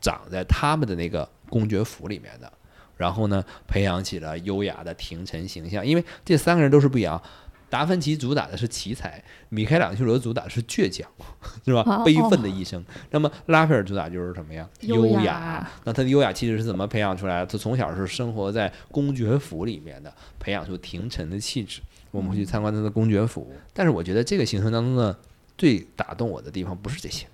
[0.00, 2.50] 长在他们的那个公爵府里面的，
[2.96, 5.86] 然后呢，培养起了优雅的廷臣形象。
[5.86, 7.20] 因为这三个人都是不一样。
[7.68, 11.06] 达芬奇主打的是奇才，米开朗基罗主打的是倔强，
[11.66, 12.04] 是吧？
[12.04, 12.82] 悲愤的一生。
[13.10, 14.66] 那么拉斐尔主打就是什么呀？
[14.82, 15.68] 优雅。
[15.82, 17.46] 那他的优雅气质是怎么培养出来的？
[17.46, 21.80] 他从小是生活在公爵府里面的，培养出廷臣的气质。
[22.12, 25.14] 我们会去参观他的公爵府，但是我觉得这个行程当中呢，
[25.58, 27.26] 最打动我的地方不是这些，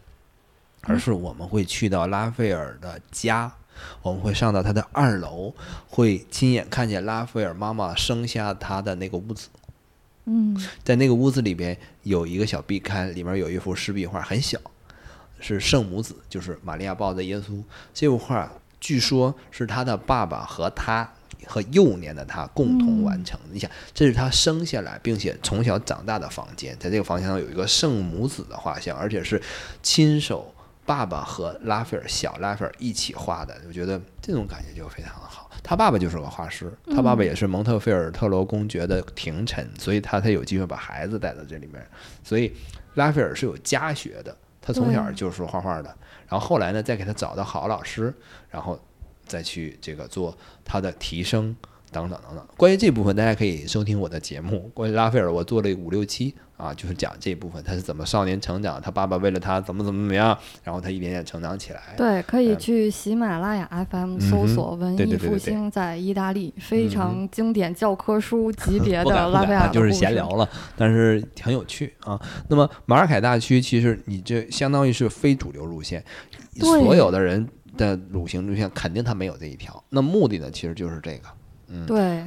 [0.80, 3.52] 而是我们会去到拉斐尔的家，
[4.02, 5.54] 我们会上到他的二楼，
[5.88, 9.48] 会亲眼看见拉斐尔妈妈生下他的那个屋子。
[10.24, 14.58] 嗯，在那个屋子里边有一个小壁龛，里面有一幅湿壁画，很小，
[15.40, 17.62] 是圣母子，就是玛利亚抱着耶稣。
[17.92, 18.48] 这幅画
[18.80, 21.12] 据说是他的爸爸和他
[21.44, 23.36] 和幼年的他共同完成。
[23.50, 29.42] 你想，这是他生下来并且从小长大的房间，在这个房间上有一个圣母子的画像，而且是
[29.82, 30.51] 亲手
[30.84, 33.54] 爸爸和拉斐尔小拉斐尔一起画的。
[33.66, 35.50] 我觉得这种感觉就非常的好。
[35.62, 41.86] 他爸爸就是个画师，他爸爸也是蒙特菲尔特罗公爵的廷臣，所以他才有机会把孩子带到这里面。
[42.24, 42.52] 所以
[42.94, 45.96] 拉斐尔是有家学的，他从小就是画画的。
[46.28, 48.12] 然后后来呢，再给他找到好老师，
[48.50, 48.80] 然后
[49.24, 51.54] 再去这个做他的提升，
[51.92, 52.44] 等等等等。
[52.56, 54.70] 关于这部分，大家可以收听我的节目。
[54.74, 61.80] 关于拉斐尔，我做了五六期啊，就是讲这部分他是怎么少年成长，他爸爸为了他怎么怎么怎么样，然后他一点点成长起来。
[61.96, 72.20] 对，可以去喜马拉雅 FM 搜索“文艺复兴在意大利”，非常经典教科书级 别的拉斐尔就是闲聊了，但是很有趣啊。
[72.48, 76.02] 那么马尔凯大区其实你这相当于是非主流路线，
[76.60, 79.82] 所有的人的旅行路线肯定他没有这一条。
[79.90, 81.28] 那目的呢，其实就是这个。
[81.72, 82.24] 嗯，对，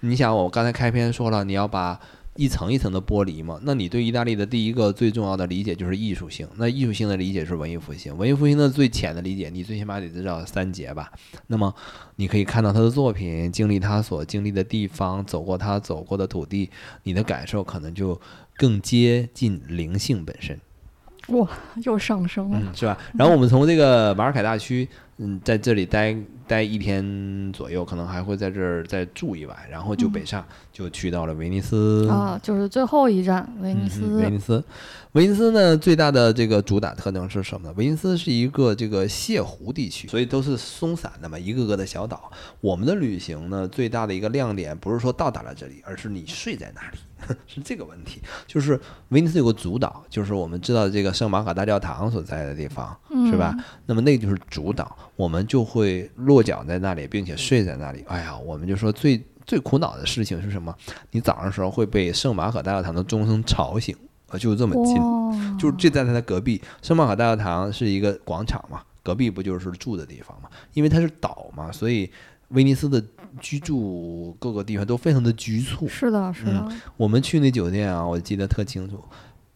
[0.00, 1.98] 你想我刚才开篇说了，你要把
[2.36, 6.46] 一层一层的剥离嘛，那你对意大利的第一个最重要的理解就是艺术性。
[6.56, 11.10] 那艺术性的理解是文艺复兴，文艺复兴的最浅的理解，你最起码得知道三杰吧。
[11.46, 11.74] 那么
[12.16, 16.70] 你可以看到他的作品，经历他所经历的地方，走过他走过的土地，
[17.02, 18.20] 你的感受可能就
[18.56, 20.58] 更接近灵性本身。
[21.28, 21.48] 哇，
[21.84, 22.98] 又上升了，是吧？
[23.14, 26.14] 然后我们从这个马尔凯大区，嗯，在这里待。
[26.46, 34.06] 待一天左右，可能还会在这儿再住一晚，然后就北上，就去到了威尼斯啊，就是最后一站威尼斯。
[34.16, 34.64] 威尼斯，
[35.12, 37.74] 威尼斯呢，最大的这个主打特征是什么呢？
[37.76, 42.30] 威尼斯是一个这个泻湖地区，所以都是松散的嘛，一个个的小岛。
[42.60, 46.98] 我们的旅行呢，最大的一个亮点不是说到达了这里，而是你睡在哪里。
[47.46, 48.76] 是这个问题，就是
[49.10, 52.98] 威尼斯有个主岛，就是我们知道这个圣马可大教堂所在的地方，
[53.30, 53.56] 是吧？
[53.86, 58.02] 那么那就是主岛，我们就会落脚在那里，并且睡在那里。
[58.08, 60.74] 哎呀，我们就说最最苦恼的事情是什么？
[61.10, 63.94] 你早上时候会被圣马可大教堂的钟声吵醒，
[64.30, 66.58] 呃，就是这么近，就是这在它的隔壁。
[66.80, 70.48] 圣马可大教堂是一个广场嘛，隔壁不就是住的地方嘛？
[70.72, 72.10] 因为它是岛嘛，所以
[72.48, 73.04] 威尼斯的。
[73.40, 76.68] 居住各个地方都非常的局促，是的，是的。
[76.98, 79.02] 我们去那酒店啊，我记得特清楚，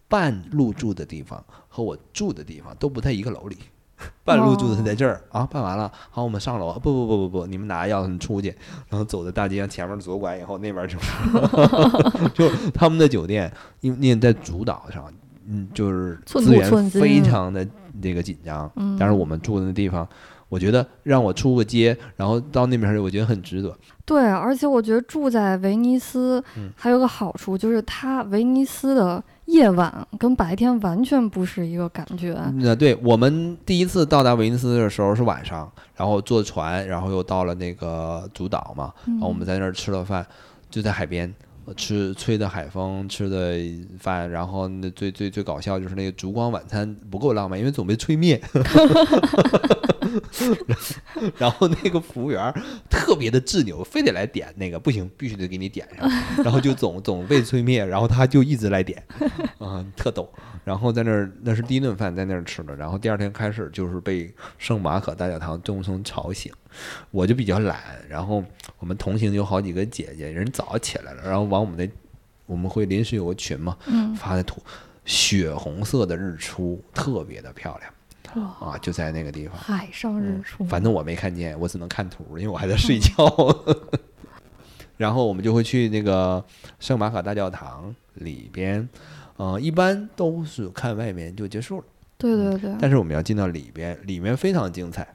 [0.09, 3.59] 半路住的地方和我住的地方都不在一个楼里。
[4.25, 6.73] 半路住的是在这儿啊，办完了，好，我们上楼。
[6.75, 8.55] 不不不不不，你们拿钥匙出去，
[8.89, 15.13] 然后走在大街上，前面左拐以后，那边就是， 就他们的酒店，因为在主岛上，
[15.47, 17.67] 嗯，就是资源非常的
[18.03, 18.71] 这个紧张。
[18.99, 20.07] 但是我们住的那地方。
[20.49, 23.77] 我觉得让我出个街，然后到那边去，我觉得很值得。
[24.05, 26.43] 对，而且我觉得住在威尼斯
[26.77, 32.37] 还有个好处，就是它威尼斯的夜晚跟白天完全不是一个感觉。
[32.57, 40.27] 那对我们第一次到达威尼斯的时候是晚上，然后坐船，然后又到了那个主岛嘛，然后我们在那儿吃了饭，
[40.69, 41.33] 就在海边
[41.77, 43.57] 吃吹的海风，吃的
[43.99, 48.41] 饭，然后那最最最搞笑就是那个烛光晚餐不够浪漫，因为总被吹灭。
[51.39, 52.53] 然后那个服务员
[52.89, 56.09] 特别的执拗，非得来点那个，不行，必须得给你点上。
[56.45, 59.03] 然后就总总被催灭，然后他就一直来点，
[59.59, 60.29] 啊，特逗。
[60.65, 62.75] 然后在那儿，那是第一顿饭在那儿吃的。
[62.75, 66.53] 然后第二天开始就是被圣马可大教堂钟声吵醒，
[67.13, 67.81] 我就比较懒。
[68.09, 68.43] 然后
[68.81, 71.89] 我们同行有好几个姐姐，人早起来了，然后往我们那，
[72.47, 73.77] 我们会临时有个群嘛，
[74.19, 74.61] 发的图，
[75.05, 77.93] 血红色的日出，特别的漂亮。
[78.43, 80.65] 啊，就在那个地方，海上日出。
[80.65, 83.15] 反正我没看见，我只能看图，因为我还在睡觉。
[84.97, 86.43] 然后我们就会去那个
[86.81, 88.89] 圣马可大教堂里边，
[89.39, 91.85] 嗯，一般都是看外面就结束了。
[92.17, 92.75] 对对对。
[92.81, 95.07] 但是我们要进到里边，里面非常精彩。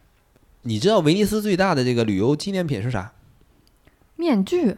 [0.61, 3.11] 你知道威尼斯最大的这个旅游纪念品是啥？
[4.15, 4.77] 面具。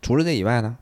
[0.00, 0.76] 除了这以外呢？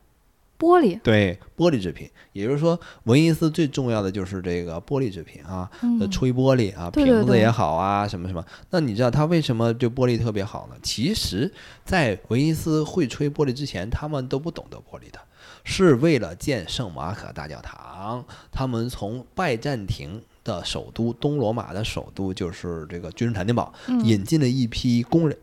[0.59, 5.69] 玻璃对玻璃制品，也就是说，威尼斯最重要的就是这个玻璃制品啊，
[6.11, 8.45] 吹玻璃啊，瓶子也好啊，什么什么。
[8.71, 10.77] 那你知道它为什么就玻璃特别好呢？
[10.83, 11.53] 其实，
[11.85, 15.19] 在威尼斯会吹玻璃之前，他们都不懂得玻璃的，
[15.65, 25.37] 是为了建圣马可大教堂，他们从拜占庭的首都东罗马的首都，就是这个君士坦丁堡，引进了一批工人，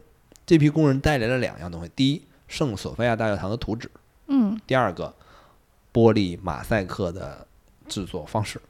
[0.46, 3.92] 这批工人带来了两样东西：第一，圣索菲亚大教堂的图纸。
[4.34, 5.14] 嗯，第二个，
[5.92, 7.46] 玻璃马赛克的
[7.90, 8.62] 制作方式，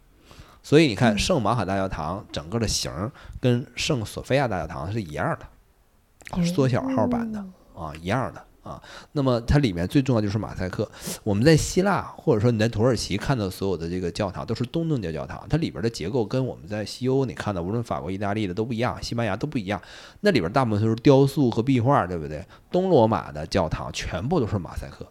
[0.63, 7.39] 所以你看圣马可大教堂整个的形儿跟圣索菲亚大教堂是一样的，缩小号版的
[7.76, 8.82] 啊，一样的啊。
[9.12, 10.89] 那么它里面最重要就是马赛克。
[11.24, 19.80] 我们在希腊或者说你在土耳其看到所有的这个教堂都是东正教教堂，它里边的结构跟我们在西欧你看到无论法国、意大利的都不一样，西班牙都不一样。
[20.21, 22.43] 那里边大部分都是雕塑和壁画，对不对？
[22.71, 25.06] 东罗马的教堂全部都是马赛克。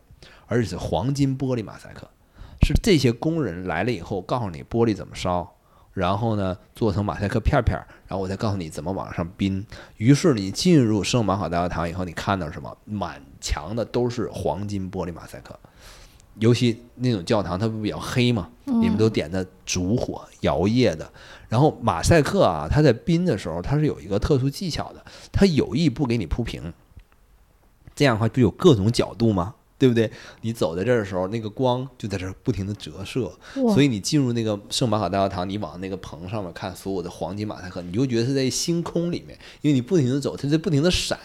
[0.51, 2.11] 而且是黄金玻璃马赛克，
[2.63, 5.49] 是这些工人来了以后告诉你玻璃怎么烧，
[5.93, 9.65] 然后呢做成马赛克片片，然后我再告诉你怎么往上冰。
[9.97, 12.77] 于是你进入圣马可大教堂以后，你看到什么？
[12.85, 15.57] 满墙的都是黄金玻璃马赛克，
[16.41, 21.09] 尤其那种教堂它不比较黑嘛，你们都点的烛火摇曳的。
[21.49, 26.73] 然后马赛克啊，它在冰的时候它是有一个特殊技巧的，它有意不给你铺平。
[27.95, 29.55] 这样的话不有各种角度吗？
[29.81, 30.11] 对不对？
[30.43, 41.19] 你走在这儿的时候，那个光就在这儿不停的折射，所以你进入那个圣马可大教堂，你往那个棚上面看，所有的黄金马赛克，你就觉得是在星空里面，因为你不停的走，它在不停的闪。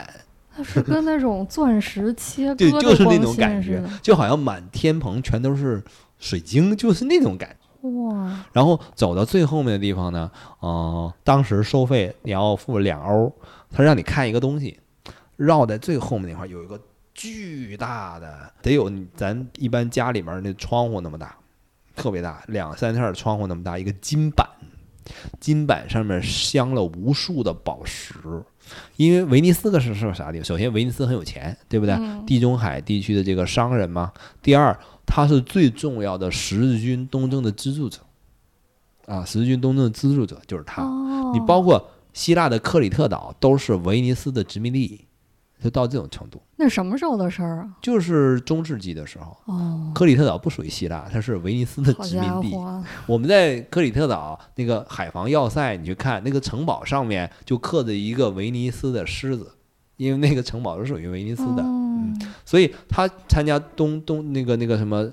[0.55, 5.83] 它是跟那种钻石切割对，就是那种感觉，就好像满天棚全都是
[6.17, 7.89] 水晶，就是那种感觉。
[7.89, 8.45] 哇！
[8.53, 10.31] 然后走到最后面的地方呢，
[10.61, 13.29] 嗯，当时收费你要付两欧，
[13.69, 14.79] 他让你看一个东西，
[15.35, 16.79] 绕在最后面那块有一个。
[17.15, 21.35] 巨大的，得有咱一般家里面那窗户那么大，
[21.95, 24.45] 特别大，两三扇窗户那么大，一个金板，
[25.39, 28.13] 金板上面镶了无数的宝石。
[28.97, 30.43] 因为威尼斯的是是个啥地方？
[30.43, 31.95] 首先，威尼斯很有钱，对不对？
[32.25, 34.11] 地中海地区的这个商人嘛。
[34.41, 38.01] 第二，他是最重要的十字军东征的资助者，
[39.05, 40.83] 啊，十字军东征的资助者就是他。
[41.33, 45.05] 你包括希腊的克里特岛都是威尼斯的殖民地。
[45.65, 47.69] 就到这种程度，那什么时候的事儿啊？
[47.81, 49.35] 就是中世纪的时候。
[49.45, 52.55] 哦，克里特岛不属于希腊，它是威尼斯的殖民地。
[53.07, 59.51] 我们在克里特岛那个海防要塞，你去看那个城堡上面就刻着一个威尼斯的狮子，
[59.97, 61.63] 因为那个城堡是属于威尼斯的。
[61.63, 65.11] 嗯，所以他参加东东那个那个什么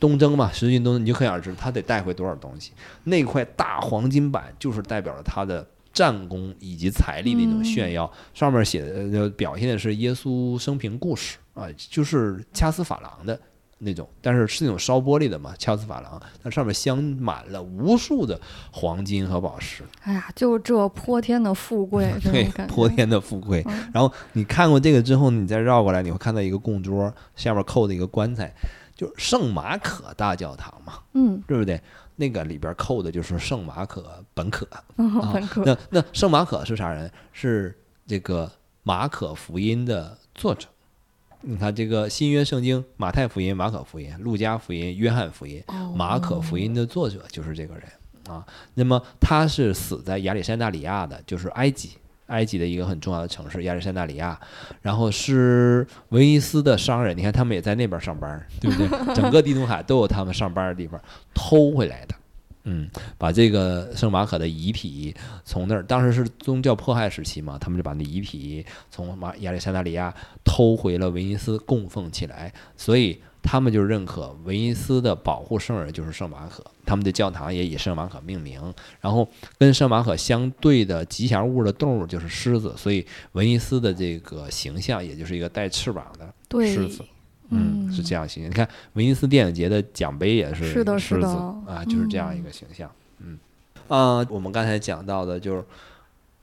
[0.00, 2.72] 东征嘛，十字军东征，你就可想而知他得带回多少东西。
[3.04, 5.64] 那块大黄金板就是代表了他的。
[5.94, 13.40] 战功以及财力的一种炫耀，上面写的表现的是耶稣生平故事啊，就是掐丝珐琅的
[13.78, 18.40] 那种，但是是那种烧玻璃的嘛，掐丝珐琅，它上面镶满了无数的
[18.72, 19.84] 黄金和宝石。
[20.02, 23.64] 哎呀，就这泼天的富贵， 对，泼天的富贵。
[23.92, 28.52] 然后你看过这个之后，你再绕过来，你会看到一个供桌，下面扣的一个棺材，
[28.96, 31.80] 就是圣马可大教堂嘛，嗯，对不对？
[32.16, 34.84] 那个里边扣的就是圣马可本可啊，
[35.64, 37.10] 那那圣马可是啥人？
[37.32, 38.50] 是这个
[38.82, 40.68] 马可福音的作者。
[41.40, 45.62] 你看这个新约圣经，马太福音、马可福音、路加福音、约翰福音，
[45.94, 47.84] 马可福音的作者就是这个人
[48.28, 48.46] 啊。
[48.74, 51.98] 那么他是死在亚历山大里亚的，就是埃及。
[52.26, 54.38] 埃及的一个很重要的城市亚历山大里亚，
[54.82, 58.88] 然后是威尼斯的商人，你看他们也在那边上班，对不对？
[59.14, 61.00] 整个地中海都有他们上班的地方，
[61.34, 62.14] 偷回来的，
[62.64, 65.14] 嗯，把这个圣马可的遗体
[65.44, 70.14] 从那儿，当时是宗教迫害时期嘛，他们就把那遗体从马亚历山大里亚
[70.44, 73.20] 偷回了威尼斯供奉起来，所以。
[73.46, 78.58] 他们就认可威尼斯的保护圣人就是圣马可，他们的教堂也以圣马可命名。
[79.02, 79.28] 然后
[79.58, 87.04] 跟圣马可相对的吉祥物的动物就是狮子，所以威尼斯的这个形象也就是一个带翅膀的狮子。
[87.50, 88.50] 嗯，是这样形象。
[88.50, 91.26] 你看威尼斯电影节的奖杯也是狮子
[91.66, 92.90] 啊，就是这样一个形象。
[93.18, 93.38] 嗯，
[93.88, 95.62] 啊，我们刚才讲到的就是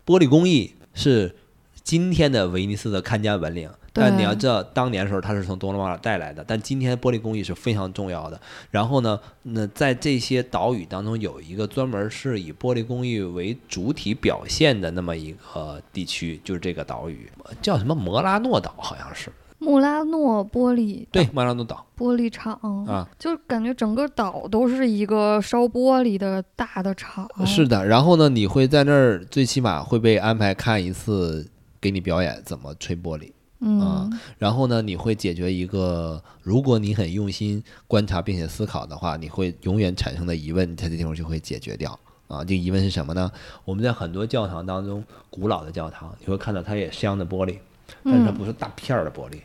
[0.06, 1.36] 玻璃工艺是
[1.84, 3.68] 今天的威尼斯的看家本领。
[3.94, 8.40] 但你要知道，当年的时候它是从多罗马带来的，但今天玻璃工艺是非常重要的。
[8.70, 17.30] 然后呢，那在这些岛屿当中，有一个专门是以玻璃工艺为主体表现的那么一个地区，就是这个岛屿
[17.62, 19.30] 叫什么摩拉诺岛，好像是。
[19.60, 22.54] 穆拉诺玻璃对，穆拉诺岛玻璃厂
[22.88, 27.30] 啊，就感觉整个岛都是一个烧玻璃的大的厂。
[27.46, 31.48] 是的，然后呢，你会在那儿最起码会被安排看一次，
[31.80, 33.32] 给你表演怎么吹玻璃。
[33.64, 41.92] 嗯，然后呢，你会解决一个，如果你很用心观察并且思考的话，你会永远产生的疑问，它这地方就会解决掉
[42.28, 42.40] 啊。
[42.44, 43.32] 这个疑问是什么呢？
[43.64, 47.60] 我们在很多教堂当中，古老的教堂，你会看到它也镶的玻璃，
[48.04, 49.40] 但是它不是大片儿的玻璃。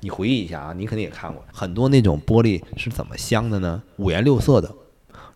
[0.00, 3.82] 你回忆一下啊，你肯定也看过很多那种玻璃是怎么镶的呢？
[3.98, 4.74] 五颜六色的，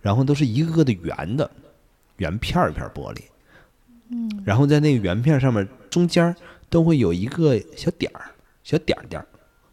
[0.00, 1.50] 然后都是一个个的圆的，
[2.16, 3.20] 圆片儿片玻璃。
[4.08, 6.34] 嗯，然后在那个圆片上面中间。
[6.74, 8.32] 都会有一个小点儿，
[8.64, 9.26] 小点儿点儿，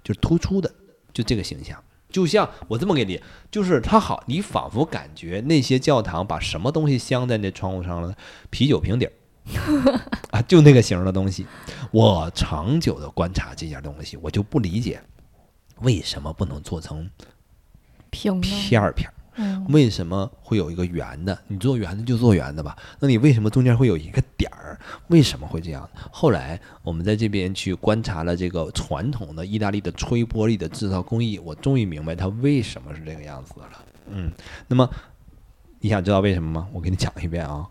[0.03, 0.71] 就是突出的，
[1.11, 1.83] 就这个形象。
[2.11, 8.15] 就像我这么给你，就是它好，你仿佛感觉那些教堂把什么东西镶在那窗户上了？
[8.51, 9.11] 啤酒瓶底儿
[10.29, 11.47] 啊，就那个形的东西。
[11.89, 15.01] 我长久的观察这件东西，我就不理解
[15.79, 17.09] 为什么不能做成
[18.11, 19.13] 平片儿片儿。
[19.69, 21.37] 为什么会有一个圆的？
[21.47, 22.75] 你做圆的就做圆的吧。
[22.99, 24.77] 那你为什么中间会有一个点儿？
[25.07, 25.89] 为什么会这样？
[26.11, 33.67] 后来我们在这边去观察了这个传统的意大利的吹玻璃的制造工艺，我终于明白它为什么是这个样子了。
[34.09, 34.31] 嗯，
[34.67, 34.89] 那么
[35.79, 36.67] 你想知道为什么吗？
[36.73, 37.65] 我给你讲一遍啊。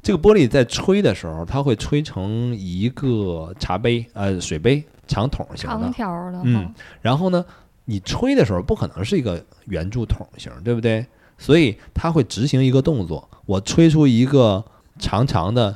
[0.00, 6.40] 这个玻璃在吹的时候，它会吹成一个茶杯，呃，水杯长筒型的，长条的。
[6.44, 6.72] 嗯，
[7.02, 7.44] 然后呢？
[7.90, 11.06] 你吹的时候不可能是一个圆柱筒形，对不对？
[11.38, 14.62] 所以它会执行一个动作，我吹出一个
[14.98, 15.74] 长长的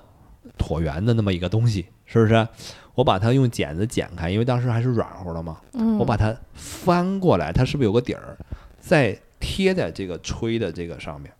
[0.59, 2.47] 椭圆的那么一个东西，是不是？
[2.95, 5.57] 我把它用剪子剪开，因为当时还是软乎的嘛。
[5.73, 8.37] 嗯，我把它翻过来，它是不是有个底儿？
[8.79, 11.33] 再贴在这个吹的这个上面，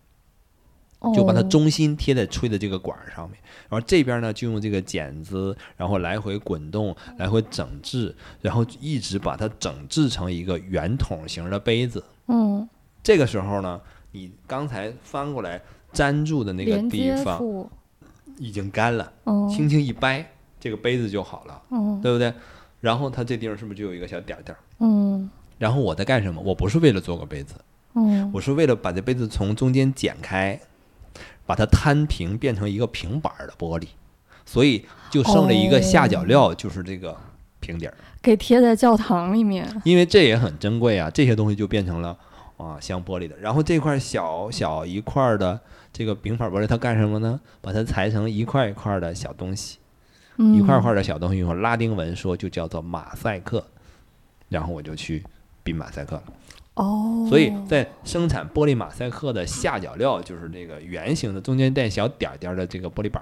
[1.13, 3.39] 就把它中心贴在吹的这个管儿上面。
[3.69, 12.03] 然后这边呢，就用这个剪子，然后来回滚动，来回整治，然后一直把它整治成一个圆筒形的杯子。
[12.27, 12.67] 嗯，
[13.01, 13.81] 这个时候呢，
[14.11, 15.61] 你刚才翻过来
[15.93, 17.41] 粘住的那个地方
[18.37, 19.11] 已经干了，
[19.49, 20.29] 轻轻一掰。
[20.59, 21.61] 这个杯子就好了，
[22.01, 22.33] 对不对？
[22.79, 24.55] 然后它这地方是不是就有一个小点点？
[24.79, 25.29] 嗯。
[25.57, 26.41] 然后我在干什么？
[26.41, 27.55] 我不是为了做个杯子，
[27.95, 30.57] 嗯，我是为了把这杯子从中间剪开，
[31.45, 33.87] 把它摊平，变成一个平板的玻璃，
[34.45, 37.15] 所以就剩了一个下脚料，就是这个
[37.59, 39.67] 平底儿，给贴在教堂里面。
[39.83, 42.17] 因为这也很珍贵啊，这些东西就变成了
[42.57, 43.37] 啊镶玻璃的。
[43.37, 45.59] 然后这块小小一块的
[45.91, 47.39] 这个平板玻璃，它干什么呢？
[47.61, 49.77] 把它裁成一块一块的小东西。
[50.35, 53.63] 一块块的小东西，用拉丁文说就叫做马赛克，
[54.49, 55.23] 然后我就去
[55.63, 56.23] 比马赛克了。
[56.75, 63.21] 哦，所以在生产玻璃马赛克的下脚料就是这个圆形的，中间带小点点的这个玻璃板，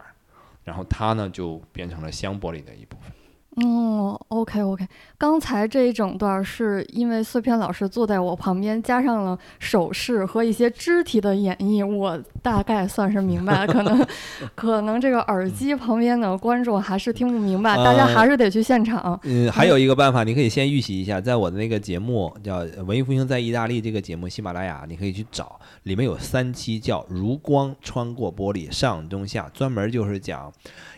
[0.64, 3.12] 然后它呢就变成了镶玻璃的一部分。
[3.58, 4.88] 哦，OK OK，
[5.18, 13.68] 刚才这一整段是因为碎片老师坐在我旁边，加上了手势和一些肢体的演绎，我大概算是明白了。
[13.68, 14.08] 可能
[14.56, 19.20] 可能这个耳机旁边的观众还是听不明白，大家还是得去现场。
[19.24, 30.49] 嗯，还有一个办法，你可以先预习一下，在我的那个节目叫《文艺复兴在意大利》这个节目，喜马拉雅你可以去找，里面有三期叫《如光穿过玻璃》，上中下，专门就是讲。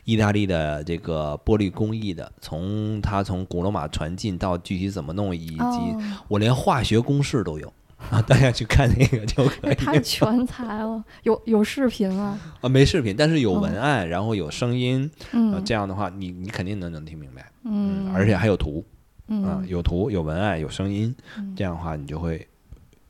[0.06, 5.95] 意大利的这个玻璃工艺的，从它从古罗马传进到具体怎么弄，以及
[6.28, 7.72] 我连化学公式都有
[8.10, 9.76] 啊， 大家去看那个就可以。
[9.80, 12.38] 太全才了，有有视频吗？
[12.60, 18.84] 啊，没视频，但是有文案，然后有声音，嗯，这样的话，你你肯定能能听明白，嗯，而且还有图，
[19.28, 21.16] 嗯，有图有文案有声音，
[21.56, 22.45] 这样的话你就会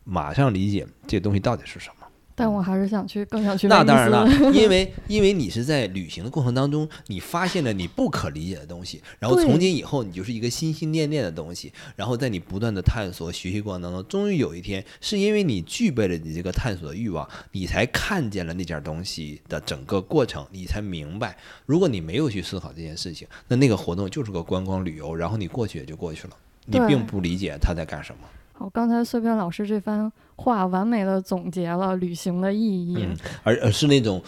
[0.04, 2.03] 马上理解这东西到底是什么。
[2.36, 3.68] 但我还是想去，更想去。
[3.68, 26.34] 那当然了， 因为因为你是在旅行的过程当中，你发现了你不可理解的东西，然后从今以后你就是一个心心念念的东西，然后在你不断的探索学习过程当中，终于有一天，是因为你具备了你这个探索的欲望，你才看见了那件东西的整个过程，你才明白，如果你没有去思考这件事情，那那个活动就是个观光旅游，然后你过去也就过去了，
[26.66, 28.28] 你并不理解他在干什么。
[28.54, 33.08] 好，刚才碎片老师这番话完美的总结了旅行的意义，
[33.44, 34.22] 而而是那种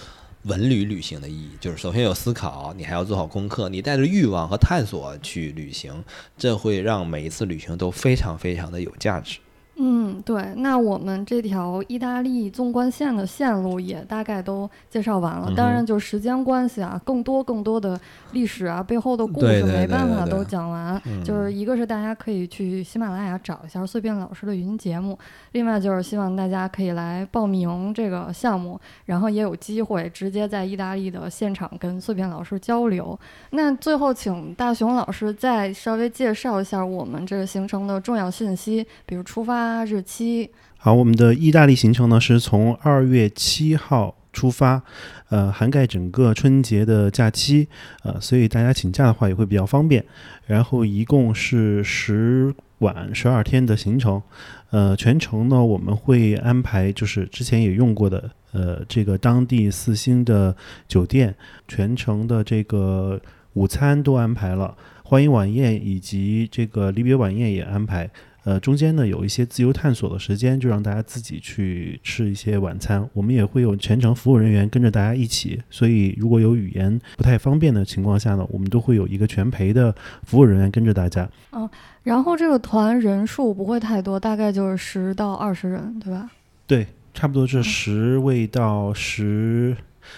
[0.43, 6.03] 文旅旅行的意义，就是首先有思考，你还要做好功课，你带着欲望和探索去旅行，
[6.37, 9.37] 这会让每一次旅行都非常非常的有价值。
[9.77, 15.51] 嗯，对，那我们这条意大利纵贯线的线路也大概都介绍完了。
[15.53, 17.99] 当然，就时间关系啊，更多更多的
[18.31, 21.01] 历史啊，背后的故事没办法都讲完。
[21.25, 25.19] 就是一个是大家可以去喜马拉雅找一下碎片老师的语音节目，
[25.51, 33.19] 另外就是希望大家可以来报名这个项目，然后也有机会直接在意大利的现场跟碎片老师交流。
[33.49, 39.64] 那最后，请大熊老师再稍微介绍一下我们这个行程的重要信息，比如出发。
[39.65, 44.83] 八日期好，我们的意大利行程呢是从二月七号出发，
[45.29, 47.67] 呃，涵盖整个春节的假期，
[48.03, 50.05] 呃，所以大家请假的话也会比较方便。
[50.45, 54.21] 然后一共是十晚十二天的行程，
[54.69, 60.55] 呃，全程呢我们会安排就是之前也用过的，呃，这个当地四星的
[60.87, 61.33] 酒店，
[61.67, 63.19] 全程的这个
[63.53, 68.07] 午餐都安排了，欢迎晚宴以及这个离别晚宴也安排。
[68.45, 73.05] 呃，中间呢有一些自由探索的时间，就让大家自己去吃一些晚餐。
[73.11, 79.93] 我们也会有全程服务人员跟着大家一起，所以如果有语言不太方便的情况下呢，我们都会有一个全陪的
[80.23, 81.27] 服务人员跟着大家。
[81.51, 81.67] 嗯，
[82.03, 86.29] 然后这个团人数不会太多，大概就是十到二十人，对吧？
[86.67, 86.85] 对，
[87.15, 89.75] 差不多是十位到十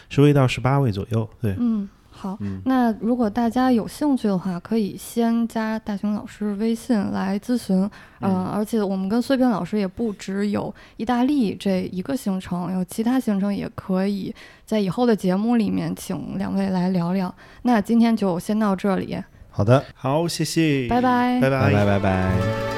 [0.10, 1.30] 十位到十八位左右。
[1.42, 1.88] 对，嗯。
[2.20, 7.88] 好，那如果大家有兴趣的话，可以先加大熊老师微信来咨询。
[8.22, 14.34] 嗯，而且我们跟碎片老师也不只有意大利这一个行程，有其他行程也可以
[14.66, 17.34] 在以后的节目里面请两位来聊聊。
[17.62, 19.16] 那今天就先到这里。
[19.52, 22.77] 好的，好，谢谢，拜拜，拜拜，拜拜，拜拜。